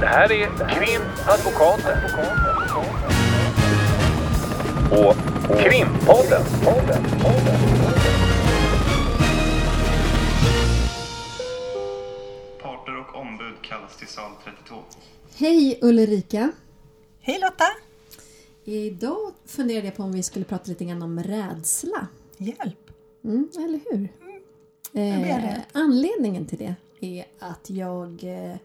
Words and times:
Det 0.00 0.06
här 0.06 0.32
är 0.32 0.46
Krimadvokaten. 0.74 1.98
Och 4.90 5.16
Krimpodden. 5.58 6.42
Parter 12.62 12.98
och 12.98 13.20
ombud 13.20 13.54
kallas 13.62 13.96
till 13.96 14.06
sal 14.06 14.30
32. 14.44 14.74
Hej 15.36 15.78
Ulrika! 15.82 16.52
Hej 17.20 17.38
Lotta! 17.40 17.64
Idag 18.64 19.32
funderade 19.46 19.86
jag 19.86 19.96
på 19.96 20.02
om 20.02 20.12
vi 20.12 20.22
skulle 20.22 20.44
prata 20.44 20.64
lite 20.66 20.84
grann 20.84 21.02
om 21.02 21.22
rädsla. 21.22 22.06
Hjälp! 22.36 22.90
Mm, 23.24 23.48
eller 23.56 23.80
hur? 23.90 24.08
blir 24.94 25.54
Eh, 25.54 25.58
anledningen 25.72 26.46
till 26.46 26.58
det 26.58 26.74
är 27.00 27.24
att 27.38 27.70
jag 27.70 28.24
eh, 28.24 28.56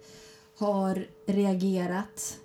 har 0.59 1.07
reagerat 1.25 2.39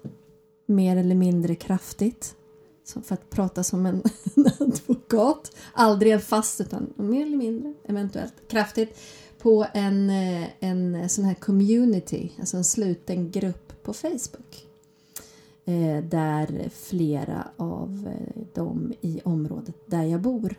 mer 0.67 0.97
eller 0.97 1.15
mindre 1.15 1.55
kraftigt. 1.55 2.37
Så 2.85 3.01
för 3.01 3.15
att 3.15 3.31
prata 3.31 3.65
som 3.65 3.87
en 3.87 4.03
advokat. 4.61 5.57
Aldrig 5.73 6.13
en 6.13 6.21
fast 6.21 6.61
utan 6.61 6.93
mer 6.97 7.27
eller 7.27 7.37
mindre 7.37 7.75
eventuellt 7.85 8.35
kraftigt. 8.49 9.01
På 9.39 9.67
en, 9.75 10.11
eh, 10.11 10.49
en 10.61 11.09
sån 11.09 11.25
här 11.25 11.35
community, 11.35 12.33
alltså 12.39 12.57
en 12.57 12.65
sluten 12.65 13.31
grupp 13.31 13.83
på 13.83 13.93
Facebook. 13.93 14.67
Eh, 15.65 16.05
där 16.05 16.71
flera 16.73 17.49
av 17.57 18.09
eh, 18.09 18.43
dem 18.55 18.93
i 19.01 19.21
området 19.25 19.75
där 19.87 20.03
jag 20.03 20.21
bor 20.21 20.55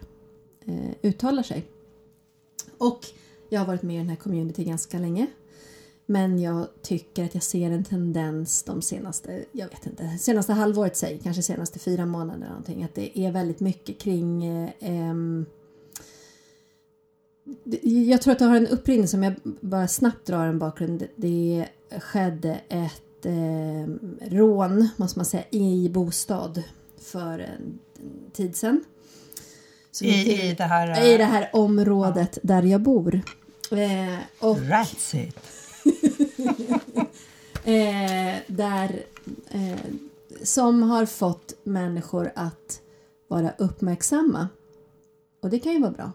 eh, 0.66 0.92
uttalar 1.02 1.44
sig. 1.44 1.66
Och 2.78 3.00
jag 3.50 3.60
har 3.60 3.68
varit 3.68 3.82
med 3.82 3.96
i 3.96 4.00
den 4.00 4.10
här 4.10 4.16
community 4.16 4.64
ganska 4.64 5.00
länge. 5.00 5.28
Men 6.06 6.40
jag 6.40 6.68
tycker 6.82 7.26
att 7.26 7.34
jag 7.34 7.44
ser 7.44 7.72
en 7.72 7.84
tendens 7.84 8.64
de 8.64 8.82
senaste, 8.82 9.46
jag 9.52 9.70
vet 9.70 9.86
inte, 9.86 10.18
senaste 10.20 10.54
halvåret 10.54 10.98
säg, 10.98 11.20
kanske 11.24 11.42
senaste 11.42 11.80
fyra 11.80 12.06
månaderna 12.06 12.50
någonting, 12.50 12.84
att 12.84 12.96
det 12.96 13.20
är 13.20 13.32
väldigt 13.32 13.60
mycket 13.60 14.00
kring 14.00 14.46
eh, 14.46 15.16
jag 17.82 18.22
tror 18.22 18.32
att 18.32 18.40
det 18.40 18.46
har 18.46 18.56
en 18.56 18.68
upprinnelse, 18.68 19.18
om 19.18 19.24
jag 19.24 19.34
bara 19.62 19.88
snabbt 19.88 20.28
drar 20.28 20.48
en 20.48 20.60
bakgrund. 20.60 21.08
Det 21.16 21.68
skedde 22.00 22.60
ett 22.70 23.26
eh, 23.26 23.94
rån, 24.30 24.90
måste 24.98 25.20
man 25.20 25.26
säga, 25.26 25.44
i 25.50 25.90
bostad 25.90 26.64
för 26.98 27.40
en 27.40 27.80
tid 28.34 28.56
sedan. 28.56 28.84
Så 29.92 30.06
I, 30.06 30.50
I 30.50 30.54
det 30.54 30.64
här... 30.64 31.14
i 31.14 31.18
det 31.18 31.26
här 31.26 31.50
området 31.54 32.38
där 32.44 32.64
jag 32.64 32.82
bor. 32.82 33.22
Eh, 33.72 34.20
och 34.40 34.58
That's 34.58 35.16
it! 35.16 35.65
eh, 37.64 38.36
där 38.48 39.04
eh, 39.50 39.80
som 40.44 40.84
har 40.84 41.06
fått 41.06 41.54
människor 41.64 42.32
att 42.36 42.82
vara 43.28 43.54
uppmärksamma. 43.58 44.48
Och 45.42 45.50
det 45.50 45.60
kan 45.60 45.74
ju 45.74 45.82
vara 45.82 45.92
bra. 45.92 46.12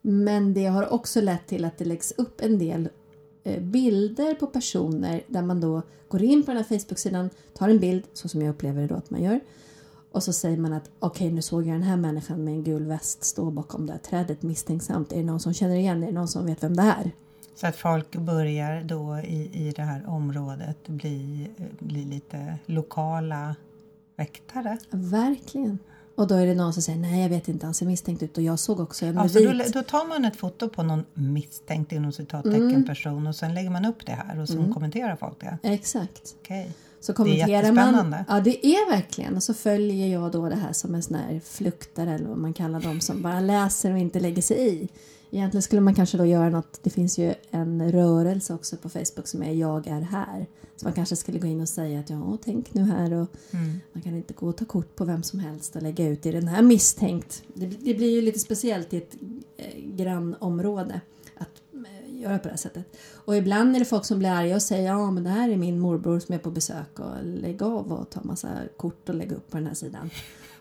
Men 0.00 0.54
det 0.54 0.66
har 0.66 0.92
också 0.92 1.20
lett 1.20 1.46
till 1.46 1.64
att 1.64 1.78
det 1.78 1.84
läggs 1.84 2.12
upp 2.16 2.40
en 2.40 2.58
del 2.58 2.88
eh, 3.44 3.62
bilder 3.62 4.34
på 4.34 4.46
personer 4.46 5.22
där 5.26 5.42
man 5.42 5.60
då 5.60 5.82
går 6.08 6.22
in 6.22 6.42
på 6.42 6.50
den 6.50 6.56
här 6.56 6.78
Facebook-sidan, 6.78 7.30
tar 7.54 7.68
en 7.68 7.78
bild, 7.78 8.04
så 8.12 8.28
som 8.28 8.42
jag 8.42 8.50
upplever 8.50 8.82
det 8.82 8.88
då 8.88 8.94
att 8.94 9.10
man 9.10 9.22
gör. 9.22 9.40
Och 10.10 10.22
så 10.22 10.32
säger 10.32 10.56
man 10.56 10.72
att 10.72 10.90
okej, 10.98 11.32
nu 11.32 11.42
såg 11.42 11.66
jag 11.66 11.74
den 11.74 11.82
här 11.82 11.96
människan 11.96 12.44
med 12.44 12.54
en 12.54 12.64
gul 12.64 12.86
väst 12.86 13.24
stå 13.24 13.50
bakom 13.50 13.86
det 13.86 13.92
här 13.92 14.00
trädet 14.00 14.42
misstänksamt. 14.42 15.12
Är 15.12 15.16
det 15.16 15.22
någon 15.22 15.40
som 15.40 15.54
känner 15.54 15.76
igen? 15.76 16.02
Är 16.02 16.06
det 16.06 16.12
någon 16.12 16.28
som 16.28 16.46
vet 16.46 16.62
vem 16.62 16.76
det 16.76 16.82
är? 16.82 17.12
Så 17.54 17.66
att 17.66 17.76
folk 17.76 18.16
börjar 18.16 18.82
då 18.82 19.18
i, 19.18 19.68
i 19.68 19.72
det 19.76 19.82
här 19.82 20.08
området 20.08 20.88
bli, 20.88 21.48
bli 21.78 22.04
lite 22.04 22.58
lokala 22.66 23.56
väktare. 24.16 24.78
Verkligen. 24.90 25.78
Och 26.16 26.26
då 26.26 26.34
är 26.34 26.46
det 26.46 26.54
någon 26.54 26.72
som 26.72 26.82
säger 26.82 26.98
nej 26.98 27.22
jag 27.22 27.28
vet 27.28 27.48
inte, 27.48 27.66
han 27.66 27.74
ser 27.74 27.86
misstänkt 27.86 28.22
ut 28.22 28.36
och 28.36 28.42
jag 28.42 28.58
såg 28.58 28.80
också 28.80 29.04
med 29.04 29.18
Alltså 29.18 29.38
då, 29.40 29.64
då 29.72 29.82
tar 29.82 30.08
man 30.08 30.24
ett 30.24 30.36
foto 30.36 30.68
på 30.68 30.82
någon 30.82 31.04
misstänkt 31.14 31.92
inom 31.92 32.12
citattecken 32.12 32.70
Mm. 32.70 32.86
person 32.86 33.26
och 33.26 33.36
sen 33.36 33.54
lägger 33.54 33.70
man 33.70 33.84
upp 33.84 34.06
det 34.06 34.12
här 34.12 34.40
och 34.40 34.48
så 34.48 34.72
kommenterar 34.74 35.16
folk 35.16 35.40
det. 35.40 35.58
Exakt. 35.62 36.34
Okej. 36.40 36.70
Så 37.04 37.12
kommenterar 37.12 37.72
man. 37.72 38.14
Ja 38.28 38.40
det 38.40 38.66
är 38.66 38.90
verkligen. 38.90 39.36
Och 39.36 39.42
så 39.42 39.54
följer 39.54 40.08
jag 40.08 40.32
då 40.32 40.48
det 40.48 40.56
här 40.56 40.72
som 40.72 40.94
en 40.94 41.02
sån 41.02 41.16
här 41.16 41.40
fluktare 41.44 42.14
eller 42.14 42.28
vad 42.28 42.38
man 42.38 42.52
kallar 42.52 42.80
dem 42.80 43.00
som 43.00 43.22
bara 43.22 43.40
läser 43.40 43.92
och 43.92 43.98
inte 43.98 44.20
lägger 44.20 44.42
sig 44.42 44.74
i. 44.74 44.88
Egentligen 45.30 45.62
skulle 45.62 45.80
man 45.80 45.94
kanske 45.94 46.16
då 46.16 46.26
göra 46.26 46.50
något, 46.50 46.78
det 46.82 46.90
finns 46.90 47.18
ju 47.18 47.34
en 47.50 47.92
rörelse 47.92 48.54
också 48.54 48.76
på 48.76 48.88
Facebook 48.88 49.26
som 49.28 49.42
är 49.42 49.52
jag 49.52 49.86
är 49.86 50.00
här. 50.00 50.46
Så 50.76 50.86
man 50.86 50.92
kanske 50.92 51.16
skulle 51.16 51.38
gå 51.38 51.46
in 51.46 51.60
och 51.60 51.68
säga 51.68 52.00
att 52.00 52.10
ja, 52.10 52.38
tänk 52.44 52.74
nu 52.74 52.82
här 52.82 53.12
och 53.12 53.28
Mm. 53.50 53.80
man 53.92 54.02
kan 54.02 54.16
inte 54.16 54.34
gå 54.34 54.48
och 54.48 54.56
ta 54.56 54.64
kort 54.64 54.96
på 54.96 55.04
vem 55.04 55.22
som 55.22 55.38
helst 55.38 55.76
och 55.76 55.82
lägga 55.82 56.08
ut 56.08 56.26
i 56.26 56.30
den 56.30 56.48
här 56.48 56.62
misstänkt. 56.62 57.42
Det, 57.54 57.66
det 57.66 57.94
blir 57.94 58.10
ju 58.10 58.20
lite 58.22 58.38
speciellt 58.38 58.94
i 58.94 58.96
ett 58.96 59.16
eh, 59.56 59.80
grannområde 59.96 61.00
göra 62.24 62.38
på 62.38 62.44
det 62.44 62.50
här 62.50 62.56
sättet. 62.56 62.84
Och 63.14 63.36
ibland 63.36 63.76
är 63.76 63.78
det 63.78 63.84
folk 63.84 64.04
som 64.04 64.18
blir 64.18 64.30
arga 64.30 64.54
och 64.54 64.62
säger 64.62 64.88
ja 64.88 65.10
men 65.10 65.24
det 65.24 65.30
här 65.30 65.48
är 65.48 65.56
min 65.56 65.78
morbror 65.78 66.20
som 66.20 66.34
är 66.34 66.38
på 66.38 66.50
besök 66.50 66.98
och 66.98 67.24
lägg 67.24 67.62
av 67.62 67.92
och 67.92 68.10
ta 68.10 68.20
massa 68.22 68.48
kort 68.76 69.08
och 69.08 69.14
lägg 69.14 69.32
upp 69.32 69.50
på 69.50 69.56
den 69.56 69.66
här 69.66 69.74
sidan. 69.74 70.10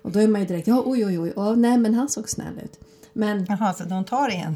Och 0.01 0.11
då 0.11 0.19
är 0.19 0.27
man 0.27 0.41
ju 0.41 0.47
direkt 0.47 0.67
ja 0.67 0.83
oj 0.85 1.05
oj 1.05 1.19
oj, 1.19 1.33
oh, 1.35 1.55
nej 1.55 1.77
men 1.77 1.93
han 1.93 2.09
såg 2.09 2.29
snäll 2.29 2.59
ut. 2.63 2.79
Men 3.13 3.45
Jaha, 3.49 3.73
så 3.73 3.83
de 3.83 4.05
tar 4.05 4.29
igen? 4.29 4.55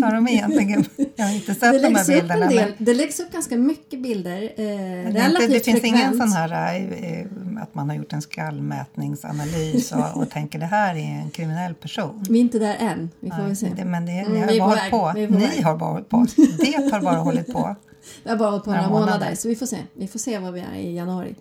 Tar 0.00 0.12
de 0.14 0.28
egentligen... 0.28 0.84
Jag 1.16 1.24
har 1.24 1.34
inte 1.34 1.54
sett 1.54 1.82
de 1.82 1.94
här 1.94 2.06
bilderna. 2.06 2.46
del, 2.48 2.54
men- 2.56 2.84
det 2.84 2.94
läggs 2.94 3.20
upp 3.20 3.32
ganska 3.32 3.56
mycket 3.56 4.02
bilder. 4.02 4.42
Eh, 4.42 5.12
det, 5.12 5.26
inte, 5.26 5.46
det 5.46 5.60
finns 5.64 5.84
ingen 5.84 6.16
sån 6.18 6.32
här 6.32 6.76
eh, 7.02 7.62
att 7.62 7.74
man 7.74 7.88
har 7.88 7.96
gjort 7.96 8.12
en 8.12 8.22
skallmätningsanalys 8.22 9.92
och, 9.92 10.16
och 10.22 10.30
tänker 10.30 10.58
det 10.58 10.66
här 10.66 10.94
är 10.94 11.20
en 11.22 11.30
kriminell 11.30 11.74
person. 11.74 12.24
Vi 12.28 12.38
är 12.38 12.40
inte 12.40 12.58
där 12.58 12.76
än, 12.80 13.10
vi 13.20 13.30
får 13.30 13.42
väl 13.42 13.56
se. 13.56 13.68
Det, 13.76 13.84
men 13.84 14.06
det, 14.06 14.12
Mm, 14.12 14.32
ni 14.46 14.58
har 14.58 14.76
är 14.76 14.90
på 14.90 14.96
bara 14.98 15.12
på. 15.14 15.28
på 15.32 15.38
Ni 15.38 15.62
har 15.62 15.76
bara 15.76 15.90
hållit 15.92 16.08
på. 16.08 16.26
Det 16.58 16.90
har 16.92 17.00
bara 17.00 17.16
hållit 17.16 17.52
på. 17.52 17.76
Det 18.24 18.30
har 18.30 18.36
bara 18.36 18.50
hållit 18.50 18.64
på 18.64 18.70
Några 18.70 18.82
några 18.82 18.92
månader. 19.00 19.12
månader. 19.18 19.34
så 19.36 19.48
vi 19.48 19.56
får 19.56 19.66
se. 19.66 19.76
Vi 19.94 20.08
får 20.08 20.18
se 20.18 20.38
vad 20.38 20.52
vi 20.52 20.60
är 20.60 20.74
i 20.78 20.96
januari. 20.96 21.34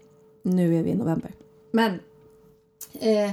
Nu 0.44 0.80
är 0.80 0.84
vi 0.84 0.90
i 0.90 0.96
november. 0.96 1.32
Men 1.72 1.92
eh, 3.02 3.32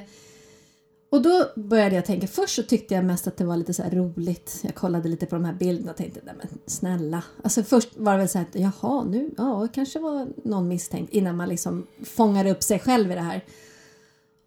och 1.11 1.23
då 1.23 1.47
började 1.57 1.95
jag 1.95 2.05
tänka, 2.05 2.27
först 2.27 2.55
så 2.55 2.63
tyckte 2.63 2.95
jag 2.95 3.05
mest 3.05 3.27
att 3.27 3.37
det 3.37 3.45
var 3.45 3.57
lite 3.57 3.75
så 3.75 3.83
här 3.83 3.91
roligt. 3.91 4.61
Jag 4.63 4.75
kollade 4.75 5.09
lite 5.09 5.27
på 5.27 5.35
de 5.35 5.45
här 5.45 5.53
bilderna 5.55 5.91
och 5.91 5.97
tänkte, 5.97 6.21
nej 6.25 6.35
men 6.39 6.49
snälla. 6.67 7.25
Alltså 7.43 7.63
först 7.63 7.89
var 7.97 8.13
det 8.13 8.19
väl 8.19 8.29
så 8.29 8.39
här 8.39 8.47
jaha 8.53 9.05
nu, 9.05 9.31
ja 9.37 9.61
det 9.63 9.75
kanske 9.75 9.99
var 9.99 10.29
någon 10.45 10.69
misstänkt 10.69 11.13
innan 11.13 11.37
man 11.37 11.49
liksom 11.49 11.87
fångar 12.05 12.47
upp 12.47 12.63
sig 12.63 12.79
själv 12.79 13.13
i 13.13 13.15
det 13.15 13.21
här. 13.21 13.45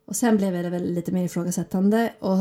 Och 0.05 0.15
sen 0.15 0.37
blev 0.37 0.53
det 0.53 0.69
väl 0.69 0.93
lite 0.93 1.11
mer 1.11 1.23
ifrågasättande 1.23 2.13
och 2.19 2.37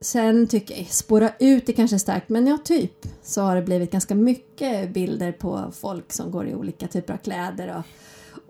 Sen 0.00 0.46
tycker 0.46 0.76
jag, 0.76 0.86
spåra 0.86 1.30
ut 1.38 1.68
är 1.68 1.72
kanske 1.72 1.98
starkt, 1.98 2.28
men 2.28 2.46
ja, 2.46 2.58
typ 2.64 3.06
så 3.22 3.40
har 3.40 3.56
det 3.56 3.62
blivit 3.62 3.90
ganska 3.90 4.14
mycket 4.14 4.90
bilder 4.90 5.32
på 5.32 5.72
folk 5.72 6.12
som 6.12 6.30
går 6.30 6.46
i 6.48 6.54
olika 6.54 6.88
typer 6.88 7.14
av 7.14 7.18
kläder 7.18 7.84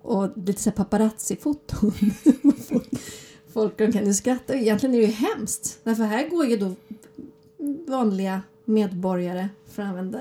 och, 0.02 0.12
och 0.12 0.38
lite 0.38 0.62
så 0.62 0.70
här 0.70 0.76
paparazzi-foton. 0.76 1.92
folk, 3.54 3.76
kan 3.76 4.06
ju 4.06 4.14
skratta. 4.14 4.54
Egentligen 4.54 4.94
är 4.94 4.98
det 4.98 5.06
ju 5.06 5.12
hemskt, 5.12 5.78
därför 5.84 6.04
här 6.04 6.28
går 6.28 6.46
ju 6.46 6.56
då 6.56 6.74
vanliga 7.92 8.42
medborgare, 8.64 9.48
för 9.66 9.82
att 9.82 9.88
använda 9.88 10.20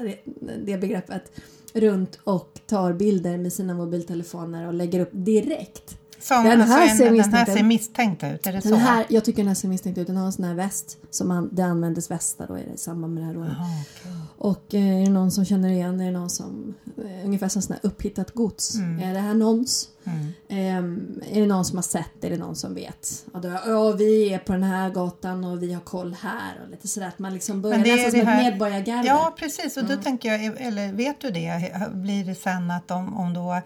det 0.66 0.78
begreppet, 0.78 1.32
runt 1.74 2.20
och 2.24 2.60
tar 2.68 2.94
bilder 2.94 3.38
med 3.38 3.54
sina 3.54 3.74
mobiltelefoner 3.74 4.68
och 4.68 4.74
lägger 4.74 5.00
upp 5.00 5.10
direkt. 5.12 5.98
Som, 6.24 6.44
Den 6.44 6.62
alltså 6.62 6.76
här 6.78 6.90
en, 6.90 6.98
ser 6.98 7.06
den 7.06 7.14
här 7.14 7.18
misstänkt 7.24 7.50
ut. 7.50 7.56
ser 7.56 7.64
misstänkt 7.64 8.24
ut, 8.24 8.48
är 8.48 8.52
det 8.54 8.60
Den 8.60 8.62
så? 8.72 8.76
här, 8.76 9.06
jag 9.10 9.26
tycker 9.26 9.38
den 9.38 9.48
här 9.48 9.56
ser 9.56 9.68
misstänkt 9.68 9.98
ut. 9.98 10.08
Den 10.08 10.18
har 10.18 10.26
en 10.26 10.32
sån 10.34 10.46
här 10.46 10.54
väst 10.54 10.98
som 11.10 11.32
an, 11.32 11.50
det 11.52 11.62
användes 11.62 12.12
västar 12.12 12.48
då 12.48 12.58
i 12.58 12.64
det- 12.72 12.78
samband 12.78 13.14
med 13.14 13.24
det 13.24 13.28
här 13.28 13.34
rånet. 13.34 13.52
Okej. 13.58 14.12
Och 14.38 14.74
eh, 14.74 15.02
är 15.02 15.06
det 15.06 15.12
någon 15.12 15.32
som 15.32 15.46
känner 15.46 15.70
igen? 15.70 16.02
Är 16.02 16.06
det 16.06 16.12
någon 16.12 16.30
som 16.30 16.74
eh, 16.98 17.26
ungefär 17.26 17.48
som 17.50 17.62
sån 17.62 17.74
här 17.82 17.90
upphittat 17.90 18.32
gods? 18.32 18.76
Är 19.04 19.14
det 19.14 19.20
här 19.20 19.34
någons? 19.34 19.90
Mm. 20.06 20.28
Ehm, 20.50 21.22
är 21.32 21.42
det 21.42 21.48
någon 21.48 21.66
som 21.66 21.78
har 21.78 21.84
sett? 21.84 22.24
Är 22.24 22.30
det 22.30 22.38
någon 22.38 22.56
som 22.56 22.74
vet? 22.76 23.26
Ja, 23.34 23.40
då, 23.40 23.48
ja, 23.68 23.92
vi 23.92 24.34
är 24.34 24.40
på 24.40 24.54
den 24.54 24.64
här 24.64 24.90
gatan 24.90 25.44
och 25.44 25.64
vi 25.64 25.74
har 25.74 25.82
koll 25.82 26.16
här 26.22 26.62
och 26.64 26.70
lite 26.72 26.88
sådär 26.88 27.08
att 27.08 27.20
man 27.20 27.34
liksom 27.34 27.62
börjar 27.62 27.78
nästan 27.78 28.12
som 28.12 28.20
ett 28.20 28.26
här- 28.26 28.44
medborgargarde. 28.44 29.08
Ja, 29.08 29.34
precis. 29.40 29.78
Och 29.78 29.84
då 29.86 29.92
Mm. 29.92 30.04
tänker 30.04 30.32
jag, 30.32 30.62
eller 30.62 30.94
vet 30.94 31.22
du 31.22 31.32
det, 31.32 31.72
blir 31.94 32.26
det 32.26 32.36
sen 32.36 32.72
att 32.72 32.92
om, 32.92 33.18
om 33.18 33.34
då 33.34 33.62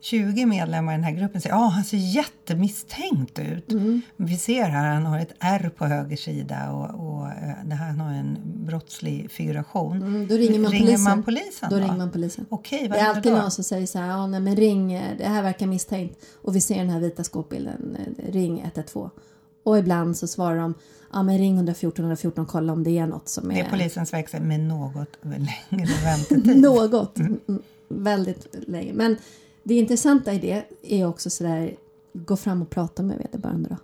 20 0.00 0.46
medlemmar 0.46 0.92
i 0.92 0.96
den 0.96 1.04
här 1.04 1.12
gruppen 1.12 1.40
säger 1.40 1.66
att 1.66 1.72
han 1.72 1.84
ser 1.84 1.96
jättemisstänkt 1.96 3.38
ut. 3.38 3.72
Mm. 3.72 4.02
Vi 4.16 4.36
ser 4.36 4.64
här, 4.64 4.94
han 4.94 5.06
har 5.06 5.18
ett 5.18 5.32
R 5.38 5.70
på 5.76 5.86
höger 5.86 6.16
sida 6.16 6.70
och, 6.72 6.84
och 7.08 7.26
eh, 7.28 7.64
det 7.64 7.74
här, 7.74 7.86
han 7.86 8.00
har 8.00 8.12
en 8.12 8.38
brottslig 8.44 9.30
figuration. 9.30 9.96
Mm, 9.96 10.26
då 10.28 10.34
ringer 10.34 10.58
man 10.60 10.72
ringer 10.72 10.84
polisen. 10.86 11.04
man 11.04 11.22
polisen 11.22 11.70
Då 11.70 11.76
då? 11.76 11.82
ringer 11.82 11.96
man 11.96 12.10
polisen. 12.10 12.46
Okej, 12.48 12.88
Det 12.88 12.98
är 12.98 13.08
alltid 13.08 13.32
då? 13.32 13.38
någon 13.38 13.50
som 13.50 13.64
säger 13.64 13.86
så 13.86 13.98
här, 13.98 14.08
ja 14.08 14.26
nej 14.26 14.40
men 14.40 14.56
ring, 14.56 14.92
eh, 14.92 15.16
det 15.18 15.24
här 15.24 15.42
verkar 15.42 15.66
misstänkt 15.66 16.24
och 16.42 16.56
vi 16.56 16.60
ser 16.60 16.76
den 16.78 16.90
här 16.90 17.00
vita 17.00 17.24
skåpbilden, 17.24 17.96
eh, 17.98 18.32
ring 18.32 18.60
112. 18.60 19.10
Och 19.62 19.78
ibland 19.78 20.16
så 20.16 20.26
svarar 20.26 20.56
de, 20.58 20.74
ja 21.12 21.22
men 21.22 21.38
ring 21.38 21.54
114 21.56 22.04
114 22.04 22.44
och 22.44 22.50
kolla 22.50 22.72
om 22.72 22.84
det 22.84 22.98
är 22.98 23.06
något 23.06 23.28
som 23.28 23.50
är... 23.50 23.54
Det 23.54 23.60
är 23.60 23.70
polisens 23.70 24.12
verksamhet 24.12 24.48
med 24.48 24.60
något 24.60 25.18
längre 25.22 25.88
väntetid. 26.04 26.60
Något. 26.62 27.18
Mm. 27.18 27.40
Väldigt 27.88 28.46
länge. 28.68 28.92
Men 28.92 29.16
det 29.62 29.74
intressanta 29.74 30.32
i 30.34 30.38
det 30.38 30.64
är 30.82 31.06
också 31.06 31.30
sådär, 31.30 31.76
gå 32.12 32.36
fram 32.36 32.62
och 32.62 32.70
prata 32.70 33.02
med 33.02 33.18
vederbörande 33.18 33.68
då. 33.68 33.76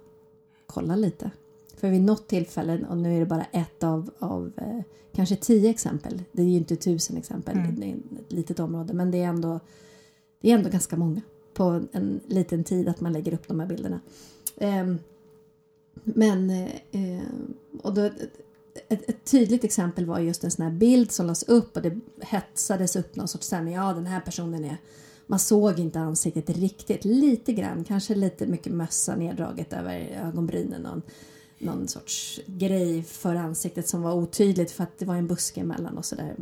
Kolla 0.67 0.96
lite. 0.96 1.31
För 1.76 1.90
vid 1.90 2.02
något 2.02 2.28
tillfälle, 2.28 2.87
och 2.90 2.96
nu 2.96 3.17
är 3.17 3.20
det 3.20 3.26
bara 3.26 3.44
ett 3.44 3.84
av, 3.84 4.11
av 4.19 4.52
eh, 4.56 4.81
kanske 5.12 5.37
tio 5.37 5.70
exempel, 5.70 6.23
det 6.32 6.43
är 6.43 6.46
ju 6.46 6.56
inte 6.56 6.76
tusen 6.76 7.17
exempel, 7.17 7.58
Mm. 7.58 7.81
det 7.81 7.87
är 7.87 7.96
ett 8.20 8.32
litet 8.32 8.61
område, 8.61 8.94
men 8.94 9.11
det 9.11 9.19
är 9.19 9.26
ändå, 9.28 9.61
det 10.40 10.50
är 10.50 10.55
ändå 10.55 10.70
ganska 10.70 10.96
många 10.96 11.20
på 11.55 11.81
en 11.93 12.20
liten 12.26 12.64
tid 12.64 12.88
att 12.88 13.00
man 13.00 13.12
lägger 13.12 13.34
upp 13.34 13.49
de 13.49 13.61
här 13.61 13.67
bilderna. 13.67 14.00
Ehm, 14.56 14.99
men, 16.05 16.50
eh, 16.50 16.70
eh, 16.90 17.23
och 17.82 17.94
då, 17.94 18.02
ett, 18.88 19.08
ett 19.08 19.25
tydligt 19.25 19.64
exempel 19.64 20.06
var 20.06 20.19
just 20.19 20.44
en 20.44 20.50
sån 20.50 20.64
här 20.64 20.73
bild 20.73 21.12
som 21.12 21.26
lades 21.26 21.43
upp 21.43 21.76
och 21.76 21.82
det 21.82 22.00
hetsades 22.20 22.96
upp 22.96 23.17
någon 23.17 23.28
sorts 23.28 23.46
stämning. 23.46 23.75
Ja, 23.75 23.93
den 23.93 24.06
här 24.06 24.20
personen 24.20 24.64
är... 24.64 24.76
Man 25.26 25.38
såg 25.38 25.78
inte 25.78 26.00
ansiktet 26.00 26.50
riktigt, 26.50 27.05
lite 27.05 27.52
grann, 27.52 27.84
kanske 27.84 28.14
lite 28.14 28.46
mycket 28.46 28.73
mössa 28.73 29.17
neddraget 29.17 29.73
över 29.73 30.20
ögonbrynen. 30.26 30.82
Någon, 30.82 31.02
någon 31.58 31.88
sorts 31.88 32.40
grej 32.46 33.02
för 33.02 33.34
ansiktet 33.34 33.88
som 33.88 34.02
var 34.02 34.12
otydligt 34.14 34.70
för 34.70 34.84
att 34.84 34.99
det 34.99 35.05
var 35.05 35.14
en 35.14 35.26
buske 35.26 35.61
emellan 35.61 35.99
och 35.99 36.05
sådär. 36.05 36.34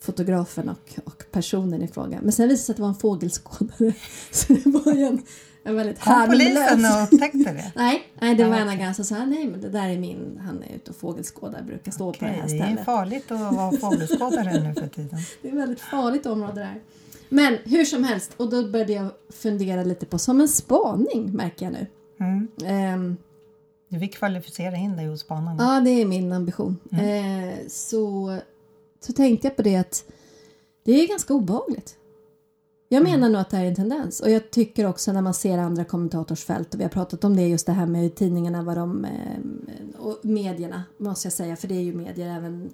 Fotografen 0.00 0.68
och, 0.68 0.98
och 1.04 1.24
personen 1.30 1.82
i 1.82 1.88
fråga. 1.88 2.18
Men 2.22 2.32
sen 2.32 2.48
visade 2.48 2.54
det 2.54 2.58
sig 2.58 2.72
att 2.72 2.76
det 2.76 2.82
var 2.82 2.88
en 2.88 2.94
fågelskådare. 2.94 3.94
Så 4.30 4.52
det 4.52 4.66
var 4.66 4.92
ju 4.92 5.04
en, 5.04 5.22
en 5.64 5.76
väldigt 5.76 6.00
Kom 6.00 6.26
polisen 6.26 6.84
harmlös... 6.84 6.96
och 6.96 7.14
upptäckte 7.14 7.52
det? 7.52 7.72
Nej, 7.76 8.02
nej 8.20 8.34
det 8.34 8.44
var 8.44 8.56
en 8.56 8.68
okej. 8.68 8.78
ganska 8.78 9.04
så 9.04 9.14
här, 9.14 9.26
nej 9.26 9.46
men 9.46 9.60
det 9.60 9.68
där 9.68 9.88
är 9.88 9.98
min, 9.98 10.40
han 10.44 10.62
är 10.62 10.74
ute 10.76 10.90
och 10.90 10.96
fågelskådar, 10.96 11.62
brukar 11.62 11.92
stå 11.92 12.12
på 12.12 12.24
det 12.24 12.30
här 12.30 12.44
Okej, 12.44 12.58
det 12.58 12.64
är 12.64 12.66
stället. 12.66 12.84
farligt 12.84 13.30
att 13.30 13.54
vara 13.54 13.72
fågelskådare 13.72 14.68
nu 14.68 14.74
för 14.74 14.88
tiden. 14.88 15.18
Det 15.42 15.48
är 15.48 15.52
ett 15.52 15.58
väldigt 15.58 15.80
farligt 15.80 16.26
område 16.26 16.60
där. 16.60 16.80
Men 17.28 17.58
hur 17.64 17.84
som 17.84 18.04
helst, 18.04 18.32
och 18.36 18.50
då 18.50 18.68
började 18.68 18.92
jag 18.92 19.08
fundera 19.28 19.84
lite 19.84 20.06
på, 20.06 20.18
som 20.18 20.40
en 20.40 20.48
spaning 20.48 21.32
märker 21.32 21.66
jag 21.66 21.72
nu. 21.72 21.86
Mm. 22.20 22.48
Ehm, 22.64 23.16
Du 23.88 24.00
fick 24.00 24.14
kvalificera 24.14 24.76
in 24.76 24.96
dig 24.96 25.06
hos 25.06 25.20
spanarna. 25.20 25.62
ja, 25.64 25.80
det 25.80 25.90
är 25.90 26.06
min 26.06 26.32
ambition. 26.32 26.76
Mm. 26.92 27.48
Eh, 27.48 27.54
så, 27.68 28.36
så 29.00 29.12
tänkte 29.12 29.46
jag 29.46 29.56
på 29.56 29.62
det 29.62 29.76
att 29.76 30.04
det 30.84 30.92
är 31.02 31.08
ganska 31.08 31.34
obehagligt. 31.34 31.96
Jag 32.88 33.00
Mm. 33.00 33.12
menar 33.12 33.28
nog 33.28 33.40
att 33.40 33.50
det 33.50 33.56
här 33.56 33.64
är 33.64 33.68
en 33.68 33.74
tendens 33.74 34.20
och 34.20 34.30
jag 34.30 34.50
tycker 34.50 34.86
också 34.86 35.12
när 35.12 35.22
man 35.22 35.34
ser 35.34 35.58
andra 35.58 35.84
kommentatorsfält 35.84 36.74
och 36.74 36.80
vi 36.80 36.84
har 36.84 36.90
pratat 36.90 37.24
om 37.24 37.36
det 37.36 37.48
just 37.48 37.66
det 37.66 37.72
här 37.72 37.86
med 37.86 38.14
tidningarna 38.14 38.62
vad 38.62 38.76
de 38.76 39.04
eh, 39.04 40.00
och 40.00 40.18
medierna 40.22 40.82
måste 40.98 41.26
jag 41.26 41.32
säga 41.32 41.56
för 41.56 41.68
det 41.68 41.74
är 41.74 41.80
ju 41.82 41.94
medier 41.94 42.36
även 42.36 42.70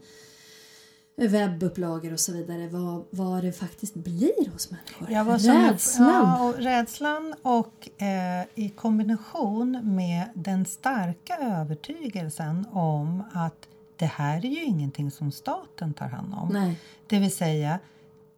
webbupplagor 1.16 2.12
och 2.12 2.20
så 2.20 2.32
vidare 2.32 2.68
vad, 2.68 3.04
vad 3.10 3.44
det 3.44 3.52
faktiskt 3.52 3.94
blir 3.94 4.50
hos 4.52 4.70
människor. 4.70 5.10
Ja, 5.10 5.24
vad 5.24 5.40
som 5.40 5.50
är- 5.56 5.70
Rädslan. 5.72 6.08
Ja, 6.08 6.48
och 6.48 6.54
rädslan 6.58 7.34
och 7.42 8.02
eh, 8.02 8.44
i 8.54 8.68
kombination 8.68 9.94
med 9.96 10.24
den 10.34 10.64
starka 10.64 11.36
övertygelsen 11.36 12.66
om 12.72 13.22
att 13.32 13.68
det 13.96 14.06
här 14.06 14.44
är 14.44 14.50
ju 14.50 14.64
ingenting 14.64 15.10
som 15.10 15.32
staten 15.32 15.94
tar 15.94 16.06
hand 16.08 16.34
om. 16.34 16.48
Nej. 16.52 16.78
Det 17.06 17.18
vill 17.18 17.34
säga, 17.36 17.78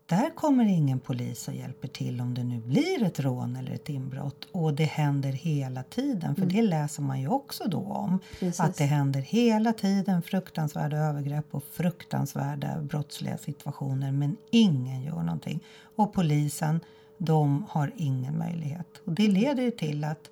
där 0.06 0.30
kommer 0.34 0.64
ingen 0.64 1.00
polis 1.00 1.48
och 1.48 1.54
hjälper 1.54 1.88
till 1.88 2.20
om 2.20 2.34
det 2.34 2.44
nu 2.44 2.60
blir 2.60 3.02
ett 3.02 3.20
rån 3.20 3.56
eller 3.56 3.72
ett 3.72 3.88
inbrott. 3.88 4.48
Och 4.52 4.74
det 4.74 4.84
händer 4.84 5.32
hela 5.32 5.82
tiden, 5.82 6.34
för 6.34 6.46
det 6.46 6.62
läser 6.62 7.02
man 7.02 7.20
ju 7.20 7.28
också 7.28 7.64
då 7.68 7.78
om. 7.78 8.08
Mm. 8.08 8.20
Precis. 8.38 8.60
Att 8.60 8.76
det 8.76 8.84
händer 8.84 9.20
hela 9.20 9.72
tiden 9.72 10.22
fruktansvärda 10.22 10.96
övergrepp 10.96 11.46
och 11.50 11.64
fruktansvärda 11.72 12.80
brottsliga 12.80 13.38
situationer 13.38 14.12
men 14.12 14.36
ingen 14.50 15.02
gör 15.02 15.22
någonting. 15.22 15.60
Och 15.96 16.12
polisen, 16.12 16.80
de 17.18 17.66
har 17.68 17.92
ingen 17.96 18.38
möjlighet. 18.38 18.86
Och 19.04 19.12
det 19.12 19.28
leder 19.28 19.62
ju 19.62 19.70
till 19.70 20.04
att 20.04 20.30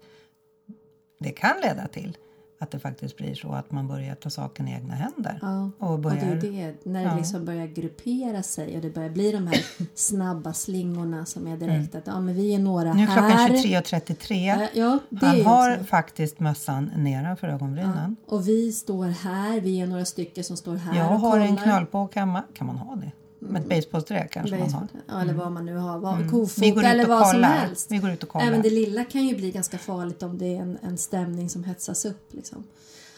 det 1.21 1.31
kan 1.31 1.61
leda 1.63 1.89
till 1.89 2.17
att 2.63 2.71
det 2.71 2.79
faktiskt 2.79 3.17
blir 3.17 3.35
så 3.35 3.53
att 3.53 3.71
man 3.71 3.89
börjar 3.89 4.15
ta 4.15 4.31
saken 4.31 4.69
i 4.69 4.73
egna 4.73 4.95
händer. 4.95 5.39
Ja, 5.43 5.71
Och 5.79 5.91
och 5.95 6.01
det 6.01 6.09
är 6.09 6.27
börjar... 6.27 6.37
det. 6.37 6.91
När 6.91 7.01
det 7.05 7.11
Ja. 7.11 7.17
liksom 7.17 7.45
börjar 7.45 7.67
gruppera 7.67 8.43
sig 8.43 8.77
och 8.77 8.83
det 8.83 8.91
börjar 8.95 9.11
bli 9.11 9.33
de 9.33 9.47
här 9.47 9.65
snabba 9.95 10.53
slingorna 10.53 11.27
som 11.27 11.47
är 11.47 11.57
direkt 11.57 11.95
att 11.95 12.07
ja, 12.07 12.21
men 12.21 12.35
vi 12.35 12.55
är 12.55 12.59
några 12.59 12.83
Mm. 12.91 12.97
Nu 12.97 13.03
är 13.03 13.07
klockan 13.07 13.31
här. 13.31 13.49
23.33. 13.49 14.69
Ja, 14.75 14.99
Ja, 15.21 15.27
Han 15.29 15.45
har 15.45 15.73
också. 15.73 15.85
faktiskt 15.85 16.41
mössan 16.41 16.91
nedanför 16.97 17.49
ögonbrynen. 17.49 18.17
Och 18.27 18.49
vi 18.49 18.73
står 18.73 19.07
här, 19.07 19.61
vi 19.61 19.81
är 19.81 19.87
några 19.87 20.05
stycken 20.05 20.45
som 20.45 20.57
står 20.57 20.77
här 20.77 20.97
Jag 20.99 21.13
och 21.13 21.21
har 21.21 21.39
en 21.39 21.49
kollar. 21.49 21.63
knölpåk 21.63 22.15
hemma. 22.17 22.43
Kan 22.55 22.67
man 22.67 22.77
ha 22.77 22.97
det? 22.97 23.13
Med 23.51 23.63
ett 23.63 23.69
basebollträ 23.69 24.29
kanske 24.31 24.59
man 24.59 24.61
har. 24.73 24.81
Baseball. 24.81 25.03
Ja, 25.09 25.21
eller 25.21 25.35
vad 25.35 25.53
man 25.53 25.67
nu 25.67 25.77
har. 25.77 25.99
Vad, 25.99 26.15
Mm. 26.17 26.31
Kofot 26.31 26.59
Vi 26.65 26.71
går 26.71 26.79
ut 26.85 26.89
eller 26.91 27.07
vad 27.07 27.29
som 27.29 27.43
helst. 27.43 27.91
Vi 27.91 27.99
går 27.99 28.11
ut 28.11 28.23
och 28.23 28.29
kollar. 28.29 28.47
Även 28.47 28.63
det 28.63 28.71
lilla 28.71 29.05
kan 29.05 29.27
ju 29.27 29.37
bli 29.37 29.51
ganska 29.51 29.79
farligt 29.79 30.23
om 30.23 30.39
det 30.39 30.57
är 30.57 30.61
en, 30.63 30.79
en 30.83 30.99
stämning 30.99 31.49
som 31.51 31.65
hetsas 31.65 32.05
upp. 32.05 32.33
Liksom. 32.33 32.65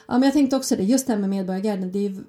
Ja, 0.06 0.12
men 0.15 0.23
jag 0.23 0.32
tänkte 0.32 0.56
också 0.56 0.76
det, 0.76 0.82
just 0.85 1.06
det 1.06 1.12
här 1.12 1.21
med 1.21 1.31
Medborgargarden. 1.31 1.93
Det, 1.93 1.99
ju- 1.99 2.25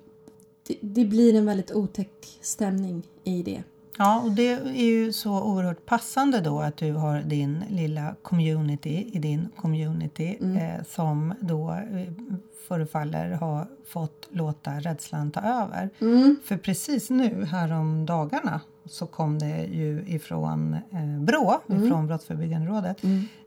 det, 0.67 0.77
det 0.81 1.05
blir 1.05 1.35
en 1.35 1.45
väldigt 1.45 1.71
otäck 1.71 2.37
stämning 2.41 3.03
i 3.23 3.43
det. 3.43 3.63
Ja, 3.97 4.19
och 4.19 4.31
det 4.31 4.51
är 4.53 4.85
ju 4.85 5.13
så 5.13 5.41
oerhört 5.43 5.85
passande 5.85 6.41
då 6.41 6.59
att 6.61 6.77
du 6.77 6.93
har 6.93 7.19
din 7.21 7.63
lilla 7.69 8.15
community 8.21 9.09
i 9.13 9.19
din 9.19 9.49
community 9.55 10.37
Mm. 10.41 10.57
eh, 10.57 10.83
som 10.87 11.33
då 11.39 11.71
eh, 11.71 12.07
förefaller 12.67 13.31
ha 13.31 13.67
fått 13.87 14.27
låta 14.31 14.71
rädslan 14.79 15.31
ta 15.31 15.39
över. 15.39 15.89
Mm. 16.01 16.35
För 16.43 16.57
precis 16.57 17.09
nu, 17.09 17.45
härom 17.45 18.05
dagarna 18.05 18.61
så 18.85 19.07
kom 19.07 19.39
det 19.39 19.63
ju 19.63 20.03
ifrån 20.07 20.73
eh, 20.73 21.19
Brå, 21.19 21.61
Mm. 21.69 21.85
ifrån 21.85 22.07
Brottsförebyggande 22.07 22.67
rådet, 22.67 22.97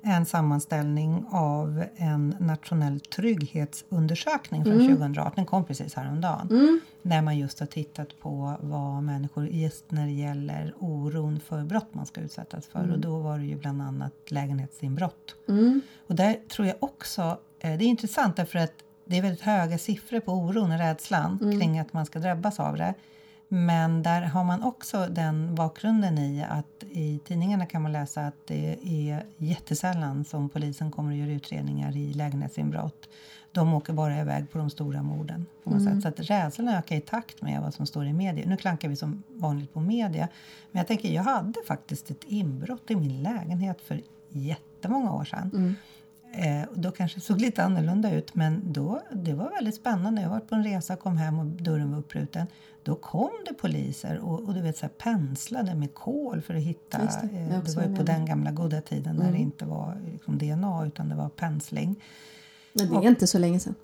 en 0.03 0.27
sammanställning 0.27 1.25
av 1.31 1.85
en 1.97 2.37
nationell 2.41 3.01
trygghetsundersökning 3.01 4.65
från 4.65 4.79
2018. 4.89 5.33
Den 5.37 5.47
kom 5.47 5.65
precis 5.65 5.95
häromdagen. 5.95 6.49
Mm. 6.51 6.81
Där 7.03 7.23
man 7.23 7.39
just 7.39 7.61
har 7.61 7.67
tittat 7.67 8.21
på 8.21 8.55
vad 8.61 9.03
människor, 9.03 9.47
just 9.49 9.91
när 9.91 10.07
det 10.07 10.13
gäller 10.13 10.75
oron 10.79 11.41
för 11.41 11.63
brott 11.65 11.89
man 11.95 12.07
ska 12.07 12.21
utsättas 12.21 12.67
för. 12.67 12.93
Och 12.93 12.99
då 12.99 13.19
var 13.19 13.39
det 13.39 13.45
ju 13.45 13.57
bland 13.57 13.83
annat 13.83 14.13
lägenhetsinbrott. 14.29 15.35
Mm. 15.49 15.81
Och 16.07 16.15
där 16.15 16.37
tror 16.49 16.69
jag 16.69 16.77
också, 16.81 17.23
eh, 17.61 17.79
det 17.79 17.85
är 17.85 17.89
intressant 17.89 18.37
därför 18.37 18.59
att 18.59 18.73
det 19.05 19.19
är 19.19 19.23
väldigt 19.23 19.41
höga 19.41 19.79
siffror 19.79 20.21
på 20.21 20.33
oron 20.33 20.73
och 20.73 20.79
rädslan 20.79 21.39
kring 21.61 21.79
att 21.79 21.93
man 21.93 22.07
ska 22.07 22.19
drabbas 22.19 22.61
av 22.61 22.77
det. 22.77 22.95
Men 23.49 24.03
där 24.03 24.23
har 24.23 24.45
man 24.45 24.63
också 24.63 25.07
den 25.11 25.55
bakgrunden 25.55 26.19
i 26.19 26.45
att 26.49 26.85
i 26.91 27.21
tidningarna 27.25 27.67
kan 27.67 27.83
man 27.83 27.93
läsa 27.93 28.27
att 28.27 28.47
det 28.47 28.79
är 28.83 29.23
jättesällan 29.37 30.25
som 30.25 30.49
polisen 30.49 30.91
kommer 30.91 31.13
att 31.13 31.19
göra 31.19 31.31
utredningar 31.33 31.97
i 31.97 32.13
lägenhetsinbrott. 32.15 33.09
De 33.53 33.75
åker 33.75 33.93
bara 33.93 34.21
iväg 34.21 34.51
på 34.51 34.59
de 34.59 34.71
stora 34.71 35.03
morden. 35.03 35.47
På 35.65 35.71
något 35.71 35.85
sätt. 35.85 36.03
Så 36.03 36.09
att 36.09 36.21
rädslan 36.21 36.69
ökar 36.69 36.97
i 36.97 37.01
takt 37.01 37.43
med 37.43 37.61
vad 37.63 37.75
som 37.75 37.87
står 37.87 38.07
i 38.07 38.13
media. 38.13 38.45
Nu 38.47 38.57
klankar 38.57 38.89
vi 38.89 38.97
som 38.97 39.23
vanligt 39.29 39.73
på 39.73 39.81
media. 39.81 40.29
Men 40.71 40.81
jag 40.81 40.87
tänker, 40.87 41.09
jag 41.09 41.23
hade 41.23 41.61
faktiskt 41.67 42.11
ett 42.11 42.25
inbrott 42.27 42.91
i 42.91 42.97
min 42.97 43.23
lägenhet 43.23 43.81
för 43.81 44.01
jättemånga 44.29 45.13
år 45.13 45.25
sedan. 45.25 45.77
Eh, 46.33 46.69
och 46.69 46.79
då 46.79 46.91
kanske 46.91 47.17
det 47.17 47.21
såg 47.21 47.41
lite 47.41 47.65
annorlunda 47.65 48.13
ut 48.13 48.35
men 48.35 48.73
då, 48.73 49.03
det 49.13 49.35
var 49.35 49.51
väldigt 49.51 49.75
spännande. 49.75 50.23
Jag 50.23 50.31
var 50.31 50.41
på 50.41 50.55
en 50.55 50.65
resa, 50.65 50.97
kom 50.97 51.17
hem 51.17 51.39
och 51.39 51.47
dörren 51.47 51.91
var 51.91 51.99
uppbruten. 51.99 52.47
Då 52.83 52.95
kom 52.95 53.31
det 53.49 53.55
poliser 53.55 54.19
och, 54.19 54.41
och 54.41 54.55
du 54.55 54.61
vet 54.61 54.77
så 54.77 54.83
här, 54.83 54.93
penslade 54.99 55.75
med 55.75 55.95
kol 55.95 56.41
för 56.41 56.55
att 56.55 56.63
hitta. 56.63 56.99
Det, 56.99 57.39
eh, 57.39 57.63
det, 57.65 57.77
var 57.77 57.83
ju 57.83 57.97
på 57.97 58.03
den 58.03 58.27
gamla 58.27 58.51
goda 58.51 58.81
tiden 58.81 59.17
när 59.17 59.33
det 59.33 59.39
inte 59.39 59.65
var 59.65 59.99
liksom, 60.13 60.39
DNA 60.39 60.87
utan 60.87 61.09
det 61.09 61.15
var 61.15 61.29
pensling. 61.29 62.03
Men 62.73 62.89
det 62.89 62.97
är 62.97 63.09
inte 63.09 63.27
så 63.27 63.39
länge 63.39 63.61
sedan. 63.61 63.75